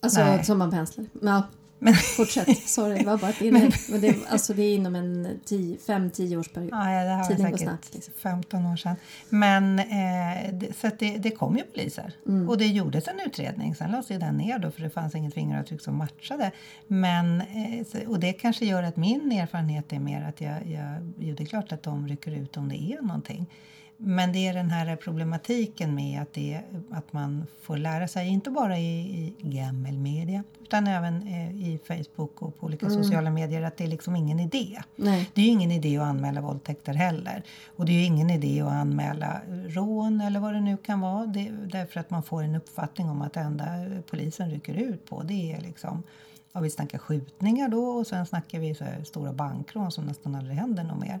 Alltså 0.00 0.20
Nej. 0.20 0.44
som 0.44 0.58
man 0.58 0.70
penslar. 0.70 1.06
Ja, 1.22 1.42
Men, 1.84 1.94
fortsätt. 2.16 2.68
Sorry, 2.68 2.98
det 2.98 3.04
var 3.04 3.18
bara 3.18 3.30
ett 3.30 3.40
inlägg. 3.40 3.74
Men 3.88 4.00
det, 4.00 4.16
alltså, 4.28 4.54
det 4.54 4.62
är 4.62 4.74
inom 4.74 4.94
en 4.96 5.26
5-10 5.46 6.36
års 6.38 6.48
period. 6.48 6.70
ja, 6.72 6.78
det 6.78 6.84
här 6.84 7.16
var 7.18 7.24
Tiden 7.28 7.42
går 7.42 7.58
säkert 7.58 7.60
snabbt, 7.68 7.94
liksom. 7.94 8.14
15 8.16 8.66
år 8.66 8.76
sedan. 8.76 8.96
Men 9.28 9.78
eh, 9.78 10.52
det, 10.52 10.76
så 10.80 10.90
det, 10.98 11.16
det 11.18 11.30
kom 11.30 11.56
ju 11.56 11.62
poliser 11.62 12.12
Mm. 12.26 12.48
och 12.48 12.58
det 12.58 12.66
gjordes 12.66 13.08
en 13.08 13.20
utredning. 13.26 13.74
Sen 13.74 13.90
lades 13.90 14.10
ju 14.10 14.18
den 14.18 14.36
ner 14.36 14.58
då 14.58 14.70
för 14.70 14.82
det 14.82 14.90
fanns 14.90 15.14
inget 15.14 15.34
fingeravtryck 15.34 15.80
som 15.80 15.96
matchade. 15.96 16.50
Men, 16.86 17.40
eh, 17.40 18.08
och 18.08 18.20
det 18.20 18.32
kanske 18.32 18.64
gör 18.66 18.82
att 18.82 18.96
min 18.96 19.32
erfarenhet 19.32 19.92
är 19.92 19.98
mer 19.98 20.22
att 20.28 20.40
jag, 20.40 20.66
jag, 20.66 21.12
jo, 21.18 21.34
det 21.34 21.42
är 21.42 21.46
klart 21.46 21.72
att 21.72 21.82
de 21.82 22.08
rycker 22.08 22.30
ut 22.30 22.56
om 22.56 22.68
det 22.68 22.82
är 22.82 23.02
någonting. 23.02 23.46
Men 24.04 24.32
det 24.32 24.48
är 24.48 24.54
den 24.54 24.70
här 24.70 24.96
problematiken 24.96 25.94
med 25.94 26.22
att, 26.22 26.32
det, 26.32 26.60
att 26.90 27.12
man 27.12 27.46
får 27.62 27.76
lära 27.76 28.08
sig, 28.08 28.28
inte 28.28 28.50
bara 28.50 28.78
i, 28.78 29.00
i 29.00 29.34
gammelmedia 29.38 30.44
utan 30.62 30.86
även 30.86 31.22
eh, 31.22 31.50
i 31.50 31.80
Facebook 31.86 32.42
och 32.42 32.60
på 32.60 32.66
olika 32.66 32.90
sociala 32.90 33.30
medier, 33.30 33.62
att 33.62 33.76
det 33.76 33.84
är 33.84 33.88
liksom 33.88 34.16
ingen 34.16 34.40
idé. 34.40 34.82
Nej. 34.96 35.30
Det 35.34 35.40
är 35.40 35.44
ju 35.44 35.50
ingen 35.50 35.70
idé 35.70 35.98
att 35.98 36.04
anmäla 36.04 36.40
våldtäkter 36.40 36.94
heller. 36.94 37.42
Och 37.76 37.86
det 37.86 37.92
är 37.92 37.96
ju 37.96 38.04
ingen 38.04 38.30
idé 38.30 38.60
att 38.60 38.72
anmäla 38.72 39.40
rån 39.48 40.20
eller 40.20 40.40
vad 40.40 40.54
det 40.54 40.60
nu 40.60 40.76
kan 40.76 41.00
vara. 41.00 41.26
Det, 41.26 41.50
därför 41.50 42.00
att 42.00 42.10
man 42.10 42.22
får 42.22 42.42
en 42.42 42.54
uppfattning 42.54 43.10
om 43.10 43.22
att 43.22 43.32
det 43.32 43.40
enda 43.40 43.64
polisen 44.10 44.50
rycker 44.50 44.74
ut 44.74 45.06
på 45.08 45.22
det 45.22 45.52
är 45.52 45.60
liksom 45.60 46.02
Ja, 46.52 46.60
vi 46.60 46.70
snackar 46.70 46.98
skjutningar 46.98 47.68
då 47.68 47.84
och 47.84 48.06
sen 48.06 48.26
snackar 48.26 48.58
vi 48.58 48.74
så 48.74 48.84
stora 49.04 49.32
bankrån 49.32 49.92
som 49.92 50.04
nästan 50.04 50.34
aldrig 50.34 50.56
händer 50.56 50.84
något 50.84 51.00
mer. 51.00 51.20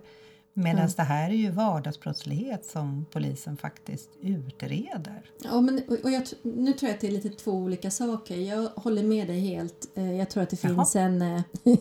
Medan 0.54 0.88
det 0.96 1.02
här 1.02 1.30
är 1.30 1.34
ju 1.34 1.50
vardagsbrottslighet 1.50 2.64
som 2.66 3.06
polisen 3.12 3.56
faktiskt 3.56 4.10
utreder. 4.20 5.22
Ja, 5.44 5.60
men, 5.60 5.82
och 6.04 6.10
jag, 6.10 6.22
nu 6.42 6.72
tror 6.72 6.88
jag 6.88 6.94
att 6.94 7.00
det 7.00 7.06
är 7.06 7.10
lite 7.12 7.28
två 7.28 7.50
olika 7.52 7.90
saker. 7.90 8.36
Jag 8.36 8.68
håller 8.76 9.02
med 9.02 9.26
dig 9.28 9.40
helt. 9.40 9.88
Eh, 9.94 10.12
Jag 10.16 10.30
tror 10.30 10.42
att 10.42 10.50
det 10.50 10.64
Jaha. 10.64 10.74
finns 10.74 10.96
en... 10.96 11.22
eh, 11.22 11.40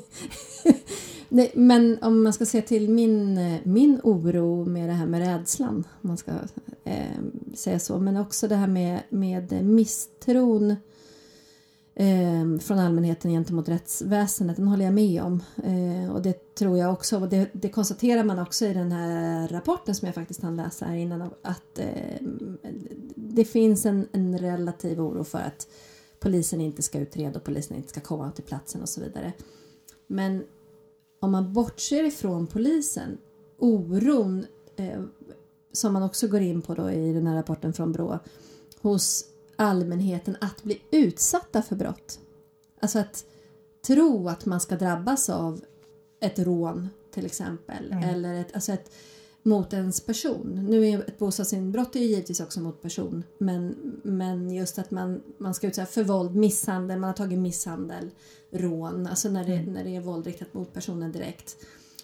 Nej, 1.30 1.52
men 1.56 1.98
om 2.02 2.24
man 2.24 2.34
ska 2.34 2.46
se 2.46 2.62
till 2.62 2.90
min, 2.90 3.38
eh, 3.38 3.60
min 3.64 4.00
oro 4.04 4.66
med 4.66 4.90
det 4.90 4.94
här 4.94 5.06
med 5.06 5.20
rädslan, 5.20 5.76
om 6.02 6.08
man 6.08 6.18
ska 6.18 6.32
eh, 6.84 6.96
säga 7.56 7.80
så, 7.80 8.00
men 8.00 8.18
också 8.18 8.48
det 8.48 8.56
här 8.56 8.68
med, 8.68 9.00
med 9.10 9.66
misstron 9.66 10.76
eh, 12.02 12.60
från 12.60 12.80
allmänheten 12.80 13.32
gentemot 13.32 13.70
rättsväsendet, 13.70 14.58
den 14.58 14.68
håller 14.68 14.86
jag 14.86 14.94
med 14.94 15.24
om. 15.24 15.44
Eh, 15.64 16.12
och 16.12 16.22
det 16.22 16.56
tror 16.56 16.78
jag 16.78 16.94
också, 16.94 17.20
och 17.20 17.30
det, 17.30 17.50
det 17.54 17.70
konstaterar 17.70 18.24
man 18.24 18.40
också 18.40 18.66
i 18.66 18.74
den 18.74 18.92
här 18.92 19.48
rapporten 19.48 19.96
som 19.96 20.06
jag 20.06 20.16
faktiskt 20.16 20.42
hann 20.42 20.56
läsa 20.56 20.86
här 20.86 20.96
innan, 20.96 21.22
att 21.42 21.80
eh, 21.80 22.22
det 23.16 23.46
finns 23.46 23.86
en, 23.86 24.08
en 24.12 24.38
relativ 24.38 25.02
oro 25.02 25.24
för 25.24 25.40
att 25.40 25.68
polisen 26.20 26.62
inte 26.62 26.82
ska 26.82 27.00
utreda 27.00 27.40
och 27.40 27.46
polisen 27.46 27.78
inte 27.78 27.90
ska 27.90 28.02
komma 28.02 28.32
till 28.32 28.44
platsen 28.44 28.82
och 28.82 28.90
så 28.90 29.02
vidare. 29.02 29.34
Men 30.08 30.44
om 31.20 31.32
man 31.32 31.54
bortser 31.54 32.04
ifrån 32.04 32.48
polisen, 32.48 33.18
oron 33.58 34.46
eh, 34.76 35.02
som 35.72 35.94
man 35.94 36.04
också 36.04 36.28
går 36.28 36.42
in 36.42 36.62
på 36.62 36.76
då 36.76 36.92
i 36.92 37.14
den 37.14 37.28
här 37.28 37.36
rapporten 37.36 37.74
från 37.74 37.92
Brå 37.92 38.20
hos 38.82 39.26
allmänheten 39.62 40.38
att 40.42 40.64
bli 40.64 40.82
utsatta 40.92 41.62
för 41.62 41.76
brott. 41.76 42.20
Alltså 42.80 43.00
att 43.00 43.26
tro 43.88 44.30
att 44.30 44.46
man 44.46 44.60
ska 44.60 44.76
drabbas 44.76 45.30
av 45.30 45.62
ett 46.20 46.40
rån 46.40 46.90
till 47.14 47.26
exempel 47.26 47.96
eller 48.04 48.34
ett, 48.34 48.56
alltså 48.56 48.72
ett, 48.72 48.92
mot 49.44 49.74
ens 49.74 50.02
person. 50.02 50.66
Nu 50.70 50.88
är 50.88 51.00
ett 51.00 51.20
bostadsinbrott 51.20 51.96
är 51.96 52.00
ju 52.00 52.06
givetvis 52.06 52.40
också 52.40 52.62
mot 52.62 52.82
person 52.82 53.24
men, 53.38 53.76
men 54.04 54.52
just 54.52 54.80
att 54.80 54.92
man, 54.92 55.22
man 55.38 55.54
ska 55.54 55.68
utsätta 55.68 55.92
för 55.92 56.04
våld, 56.04 56.36
misshandel, 56.36 57.00
man 57.00 57.08
har 57.08 57.16
tagit 57.16 57.40
misshandel, 57.40 58.12
rån, 58.52 59.08
alltså 59.08 59.30
när 59.30 59.46
det, 59.46 59.62
när 59.62 59.84
det 59.84 59.96
är 59.96 60.02
våld 60.02 60.26
riktat 60.26 60.54
mot 60.54 60.74
personen 60.74 61.12
direkt. 61.12 61.58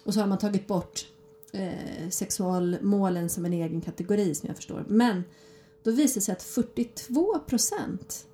Och 0.04 0.14
så 0.14 0.20
har 0.20 0.26
man 0.26 0.38
tagit 0.38 0.66
bort 0.66 1.06
eh, 1.52 2.08
sexualmålen 2.10 3.28
som 3.28 3.44
en 3.44 3.52
egen 3.52 3.80
kategori 3.80 4.34
som 4.34 4.46
jag 4.46 4.56
förstår. 4.56 4.84
Men 4.88 5.22
då 5.88 5.94
visar 5.94 6.14
det 6.20 6.24
sig 6.24 6.32
att 6.32 6.42
42 6.42 7.38
procent 7.38 8.24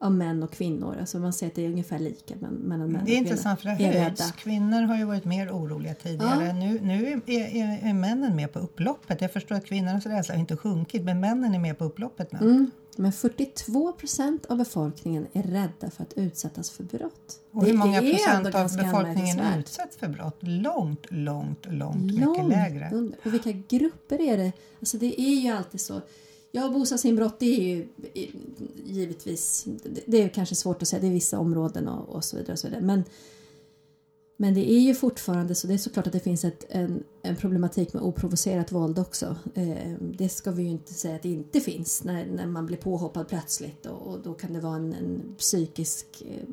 av 0.00 0.12
män 0.12 0.42
och 0.42 0.52
kvinnor, 0.52 0.96
alltså 1.00 1.18
man 1.18 1.32
säger 1.32 1.50
att 1.50 1.54
det 1.54 1.64
är 1.64 1.70
ungefär 1.70 1.98
lika 1.98 2.34
men- 2.40 2.54
mellan 2.54 2.92
män 2.92 3.00
och 3.00 3.06
Det 3.06 3.12
är 3.12 3.16
kvinnor, 3.16 3.30
intressant 3.30 3.60
för 3.60 3.68
det 3.68 3.74
höjs. 3.74 4.32
Kvinnor 4.32 4.82
har 4.82 4.96
ju 4.98 5.04
varit 5.04 5.24
mer 5.24 5.50
oroliga 5.50 5.94
tidigare. 5.94 6.46
Ja. 6.46 6.52
Nu, 6.52 6.80
nu 6.80 7.22
är, 7.26 7.30
är, 7.30 7.88
är 7.90 7.94
männen 7.94 8.36
med 8.36 8.52
på 8.52 8.58
upploppet. 8.58 9.20
Jag 9.20 9.32
förstår 9.32 9.54
att 9.54 9.64
kvinnornas 9.66 10.06
rädsla 10.06 10.34
har 10.34 10.40
inte 10.40 10.56
sjunkit 10.56 11.02
men 11.02 11.20
männen 11.20 11.54
är 11.54 11.58
med 11.58 11.78
på 11.78 11.84
upploppet 11.84 12.32
nu. 12.32 12.38
Mm. 12.38 12.70
Men 12.96 13.12
42 13.12 13.92
procent 13.92 14.46
av 14.46 14.56
befolkningen 14.58 15.26
är 15.32 15.42
rädda 15.42 15.90
för 15.90 16.02
att 16.02 16.12
utsättas 16.12 16.70
för 16.70 16.84
brott. 16.84 17.40
Och 17.52 17.64
hur 17.64 17.72
många 17.72 18.02
är 18.02 18.14
procent 18.14 18.54
av 18.54 18.76
befolkningen 18.76 19.40
utsätts 19.58 19.96
för 19.96 20.08
brott? 20.08 20.36
Långt, 20.40 21.06
långt, 21.10 21.66
långt 21.70 22.04
mycket 22.04 22.20
Långt 22.20 22.48
lägre. 22.48 22.90
under. 22.92 23.18
Och 23.24 23.34
vilka 23.34 23.52
grupper 23.52 24.20
är 24.20 24.36
det? 24.36 24.52
Alltså 24.80 24.98
det 24.98 25.20
är 25.20 25.34
ju 25.40 25.50
alltid 25.50 25.80
så. 25.80 26.00
Ja, 26.56 26.70
bostadsinbrott 26.70 27.38
det 27.38 27.46
är 27.60 27.76
ju 27.76 27.86
givetvis, 28.84 29.64
det- 29.84 30.02
det 30.06 30.22
är 30.22 30.28
kanske 30.28 30.54
svårt 30.54 30.82
att 30.82 30.88
säga, 30.88 31.00
det 31.00 31.06
är 31.06 31.12
vissa 31.12 31.38
områden 31.38 31.88
och, 31.88 32.08
och 32.08 32.24
så 32.24 32.36
vidare. 32.36 32.52
Och 32.52 32.58
så 32.58 32.66
vidare. 32.68 32.82
Men, 32.82 33.04
men 34.36 34.54
det 34.54 34.72
är 34.72 34.80
ju 34.80 34.94
fortfarande 34.94 35.54
så, 35.54 35.66
det 35.66 35.74
är 35.74 35.78
såklart 35.78 36.06
att 36.06 36.12
det 36.12 36.20
finns 36.20 36.44
ett, 36.44 36.64
en, 36.68 37.04
en 37.22 37.36
problematik 37.36 37.92
med 37.92 38.02
oprovocerat 38.02 38.72
våld 38.72 38.98
också. 38.98 39.36
Eh, 39.54 39.94
det 40.00 40.28
ska 40.28 40.50
vi 40.50 40.62
ju 40.62 40.68
inte 40.68 40.94
säga 40.94 41.16
att 41.16 41.22
det 41.22 41.28
inte 41.28 41.60
finns 41.60 42.04
när, 42.04 42.26
när 42.26 42.46
man 42.46 42.66
blir 42.66 42.76
påhoppad 42.76 43.28
plötsligt 43.28 43.86
och, 43.86 44.06
och 44.06 44.20
då 44.22 44.34
kan 44.34 44.52
det 44.52 44.60
vara 44.60 44.76
en, 44.76 44.92
en 44.94 45.34
psykisk 45.38 46.06
eh, 46.22 46.46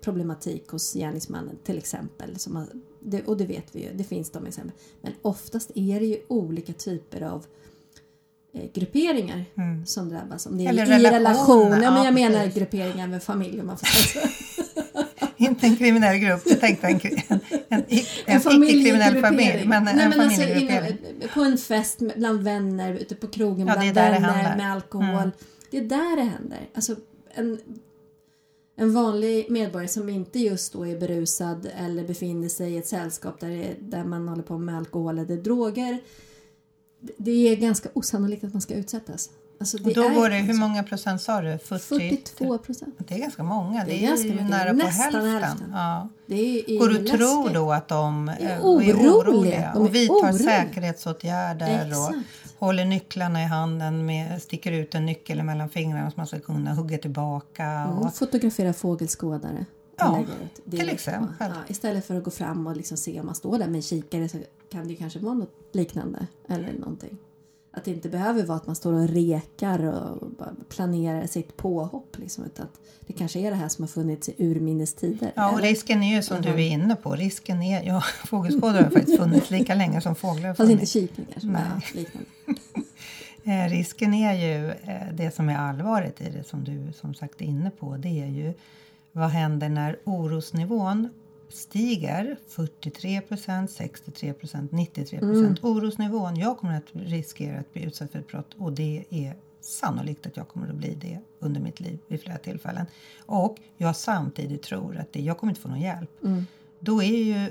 problematik 0.00 0.68
hos 0.68 0.92
gärningsmannen 0.94 1.56
till 1.64 1.78
exempel. 1.78 2.38
Som 2.38 2.52
man, 2.52 2.82
det, 3.00 3.22
och 3.22 3.36
det 3.36 3.46
vet 3.46 3.76
vi 3.76 3.82
ju, 3.82 3.92
det 3.94 4.04
finns 4.04 4.30
de 4.30 4.46
exempel. 4.46 4.76
Men 5.00 5.12
oftast 5.22 5.70
är 5.74 6.00
det 6.00 6.06
ju 6.06 6.18
olika 6.28 6.72
typer 6.72 7.20
av 7.20 7.46
eh, 8.54 8.62
grupperingar 8.74 9.44
som 9.86 10.08
drabbas. 10.08 10.46
Om 10.46 10.58
det 10.58 10.66
är 10.66 10.72
Mm. 10.72 10.78
Eller 10.78 10.98
i 10.98 11.02
relation. 11.02 11.12
relationer, 11.14 11.82
Ja, 11.82 11.90
men 11.90 11.98
ja, 11.98 12.04
jag 12.04 12.14
menar 12.14 12.38
precis. 12.38 12.54
grupperingar 12.54 13.06
med 13.06 13.22
familj 13.22 13.60
om 13.60 13.66
man 13.66 13.78
får 13.78 13.86
säga. 13.86 14.28
Inte 15.36 15.66
en 15.66 15.76
kriminell 15.76 16.18
grupp, 16.18 16.42
jag 16.44 16.60
tänkte 16.60 16.86
en, 16.86 17.00
en, 17.28 17.40
en, 17.68 17.84
en, 18.26 18.62
icke-kriminell 18.62 19.20
familj. 19.20 19.64
Men 19.66 19.88
en 19.88 19.96
Nej, 19.96 20.08
men 20.08 20.20
alltså, 20.20 20.42
inom, 20.42 20.82
på 21.34 21.40
en 21.40 21.58
fest 21.58 22.02
bland 22.16 22.42
vänner, 22.42 22.92
ute 22.92 23.14
på 23.14 23.26
krogen 23.26 23.66
Ja, 23.66 23.74
bland 23.74 23.94
vänner 23.94 24.56
med 24.56 24.72
alkohol. 24.72 25.06
Mm. 25.06 25.30
Det 25.70 25.78
är 25.78 25.84
där 25.84 26.16
det 26.16 26.22
händer. 26.22 26.68
Alltså, 26.74 26.96
en, 27.34 27.58
en 28.76 28.94
vanlig 28.94 29.50
medborgare 29.50 29.88
som 29.88 30.08
inte 30.08 30.38
just 30.38 30.72
då 30.72 30.86
är 30.86 30.98
berusad 30.98 31.68
eller 31.78 32.04
befinner 32.04 32.48
sig 32.48 32.72
i 32.72 32.78
ett 32.78 32.86
sällskap 32.86 33.40
där, 33.40 33.74
där 33.80 34.04
man 34.04 34.28
håller 34.28 34.42
på 34.42 34.58
med 34.58 34.76
alkohol 34.76 35.18
eller 35.18 35.36
droger. 35.36 35.98
Det 37.16 37.48
är 37.48 37.56
ganska 37.56 37.88
osannolikt 37.94 38.44
att 38.44 38.52
man 38.52 38.60
ska 38.62 38.74
utsättas. 38.74 39.30
Alltså, 39.60 39.76
Och 39.84 39.94
då 39.94 40.02
är 40.04 40.14
går 40.14 40.30
det, 40.30 40.36
hur 40.36 40.54
många 40.54 40.82
procent 40.82 41.22
sa 41.22 41.40
du? 41.40 41.58
40? 41.58 41.84
42 41.88 42.58
procent. 42.58 42.94
Det 42.98 43.14
är 43.14 43.18
ganska 43.18 43.42
många. 43.42 43.84
Det 43.84 43.90
Det 43.90 43.98
är 43.98 44.02
är, 44.04 44.08
ganska 44.08 44.28
ju 44.28 44.40
nära 44.44 44.74
på 44.74 44.86
hälften. 44.86 45.30
hälften. 45.30 45.70
Ja. 45.72 46.08
Det 46.26 46.34
är, 46.34 46.70
är 46.70 46.78
Går 46.78 46.88
du 46.88 46.98
tro 47.08 47.38
läskigt. 47.42 47.54
då 47.54 47.72
att 47.72 47.88
de 47.88 48.28
är 48.28 48.40
eh, 48.40 48.50
är 48.52 48.60
oroliga. 48.60 48.96
oroliga 49.14 49.70
är 49.72 49.76
och 49.78 49.94
vidtar 49.94 50.14
oroliga. 50.14 50.38
säkerhetsåtgärder 50.38 51.86
och 51.86 52.08
Exakt. 52.14 52.26
håller 52.58 52.84
nycklarna 52.84 53.42
i 53.42 53.46
handen, 53.46 54.06
med, 54.06 54.42
sticker 54.42 54.72
ut 54.72 54.94
en 54.94 55.06
nyckel 55.06 55.42
mellan 55.42 55.68
fingrarna 55.68 56.10
så 56.10 56.14
man 56.16 56.26
ska 56.26 56.40
kunna 56.40 56.74
hugga 56.74 56.98
tillbaka. 56.98 57.64
Mm, 57.64 57.98
Och, 57.98 58.14
fotografera 58.14 58.72
fågelskådare. 58.72 59.66
Ja. 59.96 60.24
Det 60.64 60.76
är 60.76 60.78
till 60.80 60.86
liksom- 60.90 61.12
exempel. 61.14 61.34
Ja, 61.38 61.62
istället 61.68 62.04
för 62.06 62.14
att 62.18 62.24
gå 62.24 62.30
fram 62.30 62.66
och 62.66 62.76
liksom 62.76 62.96
se 62.96 63.20
om 63.20 63.26
man 63.26 63.34
står 63.34 63.58
där 63.58 63.66
med 63.66 63.76
en 63.76 63.82
kikare 63.82 64.28
så 64.28 64.38
kan 64.70 64.88
det 64.88 64.94
kanske 64.94 65.18
vara 65.18 65.34
något 65.34 65.54
liknande. 65.72 66.26
Eller 66.48 66.72
någonting. 66.72 67.18
Att 67.74 67.84
det 67.84 67.90
inte 67.90 68.08
behöver 68.08 68.44
vara 68.46 68.56
att 68.56 68.66
man 68.66 68.76
står 68.76 68.92
och 68.92 69.08
rekar 69.08 69.82
och 69.84 70.28
planerar 70.68 71.26
sitt 71.26 71.56
påhopp. 71.56 72.16
Liksom, 72.18 72.44
utan 72.44 72.64
att 72.66 72.80
det 73.06 73.12
kanske 73.12 73.38
är 73.40 73.50
det 73.50 73.56
här 73.56 73.68
som 73.68 73.82
har 73.82 73.88
funnits 73.88 74.28
i 74.28 74.34
urminnes 74.38 74.94
tider. 74.94 75.32
ja, 75.34 75.52
och 75.52 75.58
eller? 75.58 75.68
risken 75.68 76.02
är 76.02 76.16
ju 76.16 76.22
som 76.22 76.42
du 76.42 76.48
Mhm. 76.48 76.58
är 76.58 76.68
inne 76.68 76.96
på. 76.96 77.12
Risken 77.16 77.62
är, 77.62 77.82
ja, 77.82 78.00
fågelskådare 78.26 78.82
har 78.82 78.90
faktiskt 78.90 79.18
funnits 79.18 79.50
lika 79.50 79.74
länge 79.74 80.00
som 80.00 80.14
fåglar 80.14 80.48
har 80.48 80.54
Fast 80.54 80.70
inte 80.70 80.86
funnits. 80.86 80.92
kikare 80.92 81.26
kanske. 81.32 81.48
men 81.48 81.62
Nej. 81.62 81.82
Ja, 81.94 82.00
liknande. 82.00 82.28
Eh, 83.44 83.68
risken 83.70 84.14
är 84.14 84.32
ju, 84.34 84.70
eh, 84.70 85.12
det 85.14 85.34
som 85.34 85.48
är 85.48 85.56
allvaret 85.58 86.20
i 86.20 86.30
det 86.30 86.44
som 86.44 86.64
du 86.64 86.92
som 86.92 87.14
sagt 87.14 87.40
är 87.40 87.44
inne 87.44 87.70
på, 87.70 87.96
det 87.96 88.08
är 88.22 88.26
ju 88.26 88.54
vad 89.12 89.28
händer 89.28 89.68
när 89.68 89.98
orosnivån 90.04 91.08
stiger 91.48 92.36
43 92.48 93.20
procent, 93.20 93.70
63 93.70 94.32
procent, 94.32 94.72
93 94.72 95.18
procent. 95.18 95.64
Orosnivån, 95.64 96.36
jag 96.36 96.58
kommer 96.58 96.76
att 96.76 96.90
riskera 96.92 97.58
att 97.58 97.72
bli 97.72 97.82
utsatt 97.84 98.12
för 98.12 98.18
ett 98.18 98.28
brott 98.28 98.54
och 98.58 98.72
det 98.72 99.04
är 99.10 99.36
sannolikt 99.60 100.26
att 100.26 100.36
jag 100.36 100.48
kommer 100.48 100.68
att 100.68 100.74
bli 100.74 100.94
det 101.00 101.18
under 101.38 101.60
mitt 101.60 101.80
liv 101.80 101.98
vid 102.08 102.20
flera 102.22 102.38
tillfällen. 102.38 102.86
Och 103.26 103.56
jag 103.76 103.96
samtidigt 103.96 104.62
tror 104.62 104.96
att 104.96 105.12
det, 105.12 105.20
jag 105.20 105.38
kommer 105.38 105.50
inte 105.50 105.60
få 105.60 105.68
någon 105.68 105.80
hjälp. 105.80 106.10
Då 106.80 107.02
är 107.02 107.24
ju 107.24 107.50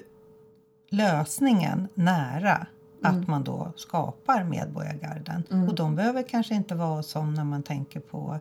lösningen 0.89 1.87
nära 1.93 2.67
att 3.01 3.27
man 3.27 3.43
då 3.43 3.73
skapar 3.75 4.43
medborgargarden. 4.43 5.43
Och 5.69 5.75
de 5.75 5.95
behöver 5.95 6.23
kanske 6.23 6.55
inte 6.55 6.75
vara 6.75 7.03
som 7.03 7.33
när 7.33 7.43
man 7.43 7.63
tänker 7.63 7.99
på 7.99 8.39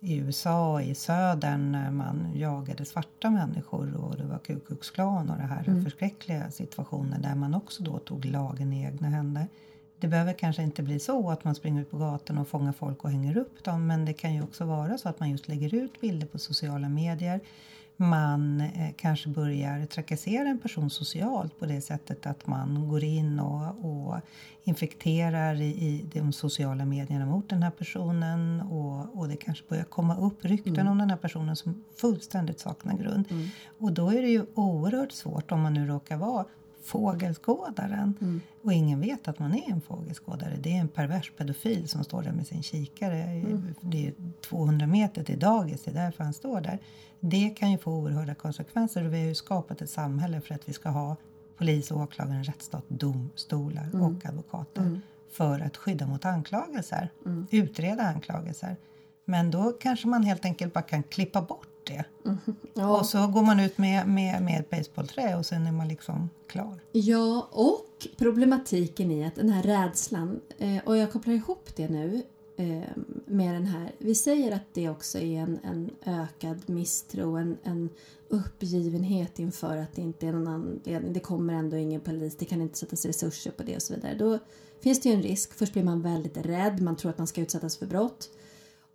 i 0.00 0.16
USA 0.16 0.82
i 0.82 0.94
södern 0.94 1.72
när 1.72 1.90
man 1.90 2.32
jagade 2.34 2.84
svarta 2.84 3.30
människor 3.30 3.96
och 3.96 4.16
det 4.16 4.24
var 4.24 4.38
Ku 4.38 4.60
Klux 4.60 4.90
Klan 4.90 5.30
och 5.30 5.36
det 5.36 5.42
här 5.42 5.82
förskräckliga 5.84 6.50
situationen 6.50 7.22
där 7.22 7.34
man 7.34 7.54
också 7.54 7.82
då 7.82 7.98
tog 7.98 8.24
lagen 8.24 8.72
i 8.72 8.84
egna 8.84 9.08
händer. 9.08 9.48
Det 9.98 10.08
behöver 10.08 10.32
kanske 10.32 10.62
inte 10.62 10.82
bli 10.82 10.98
så 10.98 11.30
att 11.30 11.44
man 11.44 11.54
springer 11.54 11.82
ut 11.82 11.90
på 11.90 11.98
gatan 11.98 12.38
och 12.38 12.48
fångar 12.48 12.72
folk 12.72 13.04
och 13.04 13.10
hänger 13.10 13.36
upp 13.36 13.64
dem 13.64 13.86
men 13.86 14.04
det 14.04 14.12
kan 14.12 14.34
ju 14.34 14.42
också 14.42 14.64
vara 14.64 14.98
så 14.98 15.08
att 15.08 15.20
man 15.20 15.30
just 15.30 15.48
lägger 15.48 15.74
ut 15.74 16.00
bilder 16.00 16.26
på 16.26 16.38
sociala 16.38 16.88
medier. 16.88 17.40
Man 17.96 18.60
eh, 18.60 18.92
kanske 18.96 19.28
börjar 19.28 19.86
trakassera 19.86 20.48
en 20.48 20.58
person 20.58 20.90
socialt 20.90 21.58
på 21.58 21.66
det 21.66 21.80
sättet 21.80 22.26
att 22.26 22.46
man 22.46 22.88
går 22.88 23.04
in 23.04 23.40
och, 23.40 23.84
och 23.84 24.16
infekterar 24.64 25.60
i, 25.60 25.66
i 25.66 26.06
de 26.12 26.32
sociala 26.32 26.84
medierna 26.84 27.26
mot 27.26 27.48
den 27.48 27.62
här 27.62 27.70
personen 27.70 28.60
och, 28.60 29.18
och 29.18 29.28
det 29.28 29.36
kanske 29.36 29.64
börjar 29.68 29.84
komma 29.84 30.16
upp 30.16 30.44
rykten 30.44 30.88
om 30.88 30.98
den 30.98 31.10
här 31.10 31.16
personen 31.16 31.56
som 31.56 31.84
fullständigt 31.96 32.60
saknar 32.60 32.96
grund. 32.96 33.26
Och 33.78 33.92
då 33.92 34.10
är 34.10 34.22
det 34.22 34.28
ju 34.28 34.46
oerhört 34.54 35.12
svårt 35.12 35.52
om 35.52 35.60
man 35.60 35.74
nu 35.74 35.86
råkar 35.86 36.16
vara 36.16 36.44
fågelskådaren 36.86 38.40
och 38.62 38.72
ingen 38.72 39.00
vet 39.00 39.28
att 39.28 39.38
man 39.38 39.54
är 39.54 39.70
en 39.70 39.80
fågelskådare. 39.80 40.56
Det 40.60 40.76
är 40.76 40.80
en 40.80 40.88
pervers 40.88 41.32
pedofil 41.36 41.88
som 41.88 42.04
står 42.04 42.22
där 42.22 42.32
med 42.32 42.46
sin 42.46 42.62
kikare. 42.62 43.42
Det 43.80 44.06
är 44.08 44.14
200 44.40 44.86
meter 44.86 45.24
till 45.24 45.38
dagis, 45.38 45.82
det 45.84 45.90
är 45.90 45.94
därför 45.94 46.24
han 46.24 46.32
står 46.32 46.60
där. 46.60 46.78
Det 47.20 47.48
kan 47.50 47.70
ju 47.72 47.78
få 47.78 47.92
oerhörda 47.92 48.34
konsekvenser 48.34 49.04
och 49.04 49.12
vi 49.14 49.20
har 49.20 49.28
ju 49.28 49.34
skapat 49.34 49.82
ett 49.82 49.90
samhälle 49.90 50.40
för 50.40 50.54
att 50.54 50.68
vi 50.68 50.72
ska 50.72 50.88
ha 50.88 51.16
polis, 51.58 51.90
åklagare, 51.90 52.42
rättsstat, 52.42 52.84
domstolar 52.88 53.88
Mm. 53.92 54.02
och 54.02 54.26
advokater 54.26 55.00
för 55.30 55.60
att 55.60 55.76
skydda 55.76 56.06
mot 56.06 56.24
anklagelser, 56.24 57.10
Mm. 57.26 57.46
utreda 57.50 58.02
anklagelser. 58.02 58.76
Men 59.24 59.50
då 59.50 59.72
kanske 59.80 60.08
man 60.08 60.22
helt 60.22 60.44
enkelt 60.44 60.72
bara 60.74 60.82
kan 60.82 61.02
klippa 61.02 61.42
bort 61.42 61.68
det. 61.86 62.04
Ja. 62.74 62.98
Och 62.98 63.06
så 63.06 63.26
går 63.26 63.42
man 63.42 63.60
ut 63.60 63.78
med, 63.78 64.08
med, 64.08 64.42
med 64.42 64.60
ett 64.60 64.70
basebollträ 64.70 65.36
och 65.36 65.46
sen 65.46 65.66
är 65.66 65.72
man 65.72 65.88
liksom 65.88 66.30
klar. 66.46 66.80
Ja, 66.92 67.48
och 67.50 68.06
problematiken 68.16 69.10
i 69.10 69.24
att 69.24 69.34
den 69.34 69.48
här 69.48 69.62
rädslan, 69.62 70.40
eh, 70.58 70.78
och 70.84 70.96
jag 70.96 71.12
kopplar 71.12 71.34
ihop 71.34 71.68
det 71.76 71.88
nu 71.88 72.22
eh, 72.56 72.82
med 73.26 73.54
den 73.54 73.66
här, 73.66 73.92
vi 73.98 74.14
säger 74.14 74.52
att 74.52 74.74
det 74.74 74.88
också 74.88 75.18
är 75.18 75.40
en, 75.40 75.58
en 75.64 75.90
ökad 76.04 76.62
misstro, 76.66 77.36
en, 77.36 77.56
en 77.62 77.90
uppgivenhet 78.28 79.38
inför 79.38 79.76
att 79.76 79.94
det 79.94 80.02
inte 80.02 80.26
är 80.26 80.32
någon 80.32 80.48
anledning, 80.48 81.12
det 81.12 81.20
kommer 81.20 81.54
ändå 81.54 81.76
ingen 81.76 82.00
polis, 82.00 82.36
det 82.36 82.44
kan 82.44 82.62
inte 82.62 82.78
sättas 82.78 83.04
resurser 83.04 83.50
på 83.50 83.62
det 83.62 83.76
och 83.76 83.82
så 83.82 83.94
vidare. 83.94 84.14
Då 84.14 84.38
finns 84.80 85.00
det 85.00 85.08
ju 85.08 85.14
en 85.14 85.22
risk, 85.22 85.54
först 85.54 85.72
blir 85.72 85.84
man 85.84 86.02
väldigt 86.02 86.36
rädd, 86.36 86.82
man 86.82 86.96
tror 86.96 87.10
att 87.10 87.18
man 87.18 87.26
ska 87.26 87.40
utsättas 87.40 87.76
för 87.76 87.86
brott. 87.86 88.30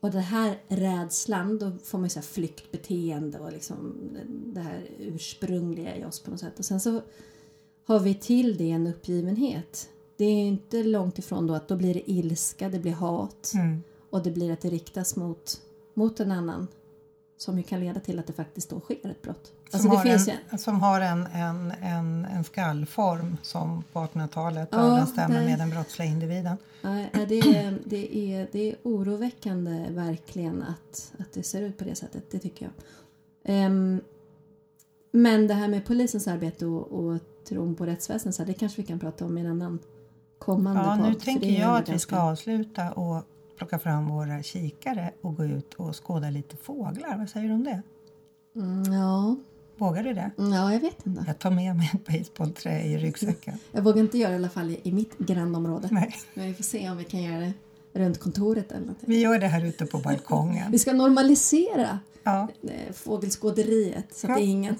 Och 0.02 0.12
den 0.12 0.22
här 0.22 0.60
rädslan, 0.68 1.58
då 1.60 1.72
får 1.84 1.98
man 1.98 2.06
ju 2.06 2.10
så 2.10 2.20
här 2.20 2.26
flyktbeteende 2.26 3.40
och 3.40 3.52
liksom 3.52 3.96
det 4.28 4.60
här 4.60 4.90
ursprungliga 5.00 5.98
i 5.98 6.06
oss 6.06 6.20
på 6.20 6.32
något 6.32 6.40
sätt. 6.40 6.60
Och 6.60 6.66
sen 6.66 6.80
så 6.80 7.02
har 7.86 8.00
vi 8.00 8.14
till 8.14 8.58
det 8.58 8.72
en 8.72 8.88
uppgivenhet. 8.88 9.90
Det 10.18 10.26
är 10.26 10.48
inte 10.48 10.84
långt 10.84 11.20
ifrån 11.20 11.48
då 11.48 11.54
att 11.54 11.68
då 11.68 11.76
blir 11.76 11.94
det 11.94 12.12
ilska, 12.12 12.70
det 12.70 12.80
blir 12.80 12.92
hat 12.92 13.52
Mm. 13.56 13.84
och 14.10 14.24
det 14.24 14.32
blir 14.32 14.52
att 14.52 14.62
det 14.62 14.70
riktas 14.70 15.16
mot, 15.16 15.62
mot 15.94 16.20
en 16.20 16.32
annan 16.32 16.68
som 17.38 17.58
ju 17.58 17.64
kan 17.64 17.80
leda 17.80 18.00
till 18.00 18.20
att 18.20 18.28
det 18.28 18.34
faktiskt 18.34 18.70
då 18.70 18.80
sker 18.80 19.10
ett 19.10 19.22
brott. 19.22 19.54
Som, 19.72 19.78
Alltså 19.78 19.90
det 19.90 19.98
har 19.98 20.06
en, 20.06 20.38
ju, 20.52 20.58
som 20.58 20.82
har 20.82 21.02
en, 21.02 21.28
en, 21.34 21.74
en, 21.82 22.26
en 22.26 22.44
skallform 22.44 23.38
som 23.42 23.84
på 23.94 24.00
1800-talet 24.00 24.70
Ja, 24.72 24.78
överensstämmer 24.78 25.36
nej. 25.36 25.46
med 25.50 25.60
den 25.60 25.70
brottsliga 25.70 26.08
individen. 26.10 26.58
nej, 26.82 27.10
det, 27.14 27.40
är, 27.40 27.80
det, 27.86 28.18
är, 28.34 28.48
det 28.52 28.70
är 28.72 28.76
oroväckande 28.84 29.86
verkligen 29.90 30.64
att, 30.64 31.14
att 31.20 31.34
det 31.34 31.44
ser 31.44 31.62
ut 31.62 31.78
på 31.78 31.84
det 31.84 31.96
sättet, 31.96 32.24
det 32.32 32.40
tycker 32.40 32.66
jag. 32.66 32.74
Ehm, 33.56 34.02
men 35.12 35.48
det 35.48 35.54
här 35.54 35.68
med 35.68 35.86
polisens 35.86 36.28
arbete 36.28 36.66
och, 36.66 36.92
och 37.06 37.20
tron 37.50 37.76
på 37.76 37.86
rättsväsendet, 37.86 38.36
så 38.36 38.42
här, 38.42 38.48
det 38.48 38.54
kanske 38.54 38.82
vi 38.82 38.88
kan 38.88 39.00
prata 39.00 39.26
om 39.26 39.38
i 39.38 39.42
en 39.42 39.48
annan 39.48 39.80
kommande 40.40 40.82
Ja, 40.82 40.96
podd. 40.98 41.10
nu 41.10 41.16
tänker 41.16 41.60
jag 41.62 41.78
att 41.78 41.90
vi 41.90 42.00
ska 42.00 42.20
avsluta 42.20 42.92
och 42.92 43.24
plocka 43.58 43.80
fram 43.80 44.08
våra 44.08 44.44
kikare 44.44 45.12
och 45.22 45.36
gå 45.36 45.46
ut 45.46 45.74
och 45.74 46.06
skåda 46.06 46.30
lite 46.30 46.58
fåglar. 46.58 47.18
Vad 47.18 47.30
säger 47.30 47.48
du 47.48 47.54
om 47.54 47.64
det? 47.64 47.82
Mm, 48.56 48.94
ja, 48.94 49.36
Vågar 49.82 50.04
du 50.04 50.14
det? 50.14 50.32
ja, 50.38 50.74
jag 50.74 50.80
vet 50.80 51.06
inte. 51.06 51.24
Jag 51.28 51.40
tar 51.40 51.52
med 51.52 51.76
mig 51.76 51.92
ett 51.94 52.06
basebollträ 52.08 52.82
i 52.82 52.98
ryggsäcken. 52.98 53.54
Jag 53.72 53.82
vågar 53.82 54.00
inte 54.00 54.18
göra 54.18 54.30
det 54.30 54.34
i 54.34 54.38
alla 54.38 54.50
fall 54.50 54.78
i, 54.84 54.92
mitt 54.92 55.18
grannområde. 55.18 55.88
Nej, 55.92 56.16
Men 56.34 56.48
vi 56.48 56.54
får 56.54 56.64
se 56.64 56.90
om 56.90 56.98
vi 56.98 57.04
kan 57.04 57.24
göra 57.24 57.40
det 57.40 57.54
runt 58.00 58.20
kontoret 58.20 58.72
eller 58.72 58.80
någonting. 58.82 59.10
vi 59.10 59.20
gör 59.22 59.40
det 59.40 59.48
här 59.48 59.66
ute 59.66 59.86
på 59.86 59.98
balkongen. 59.98 60.72
Vi 60.72 60.80
ska 60.80 60.94
normalisera 60.94 62.00
Ja, 62.24 62.48
eh, 62.64 62.94
fågelskåderiet 62.94 64.06
så 64.12 64.28
att 64.28 64.30
Ja. 64.32 64.36
det 64.36 64.42
är 64.42 64.46
ingen 64.48 64.76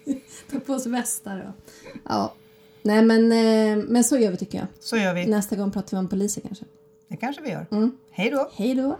tar 0.50 0.58
på 0.58 0.78
sig 0.78 0.92
västar. 0.92 1.38
Och, 1.48 1.72
ja. 2.08 2.34
Nej 2.82 3.02
men, 3.02 3.32
eh, 3.32 3.84
men 3.88 4.04
så 4.04 4.18
gör 4.18 4.30
vi 4.30 4.36
tycker 4.36 4.58
jag. 4.58 4.66
så 4.80 4.96
gör 4.96 5.14
vi. 5.14 5.26
Nästa 5.26 5.56
gång 5.56 5.70
pratar 5.70 5.90
vi 5.90 5.96
om 5.96 6.08
poliser 6.08 6.40
kanske. 6.40 6.64
Det 7.08 7.16
kanske 7.16 7.42
vi 7.42 7.50
gör. 7.50 7.66
Mm. 7.70 7.92
Hej 8.10 8.30
då! 8.30 8.50
Hej 8.54 8.74
då! 8.74 8.98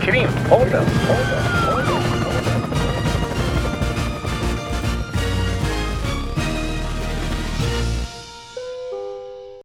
Krimpodden. 0.00 0.40
Podden. 0.48 0.84
Podden. 1.66 1.79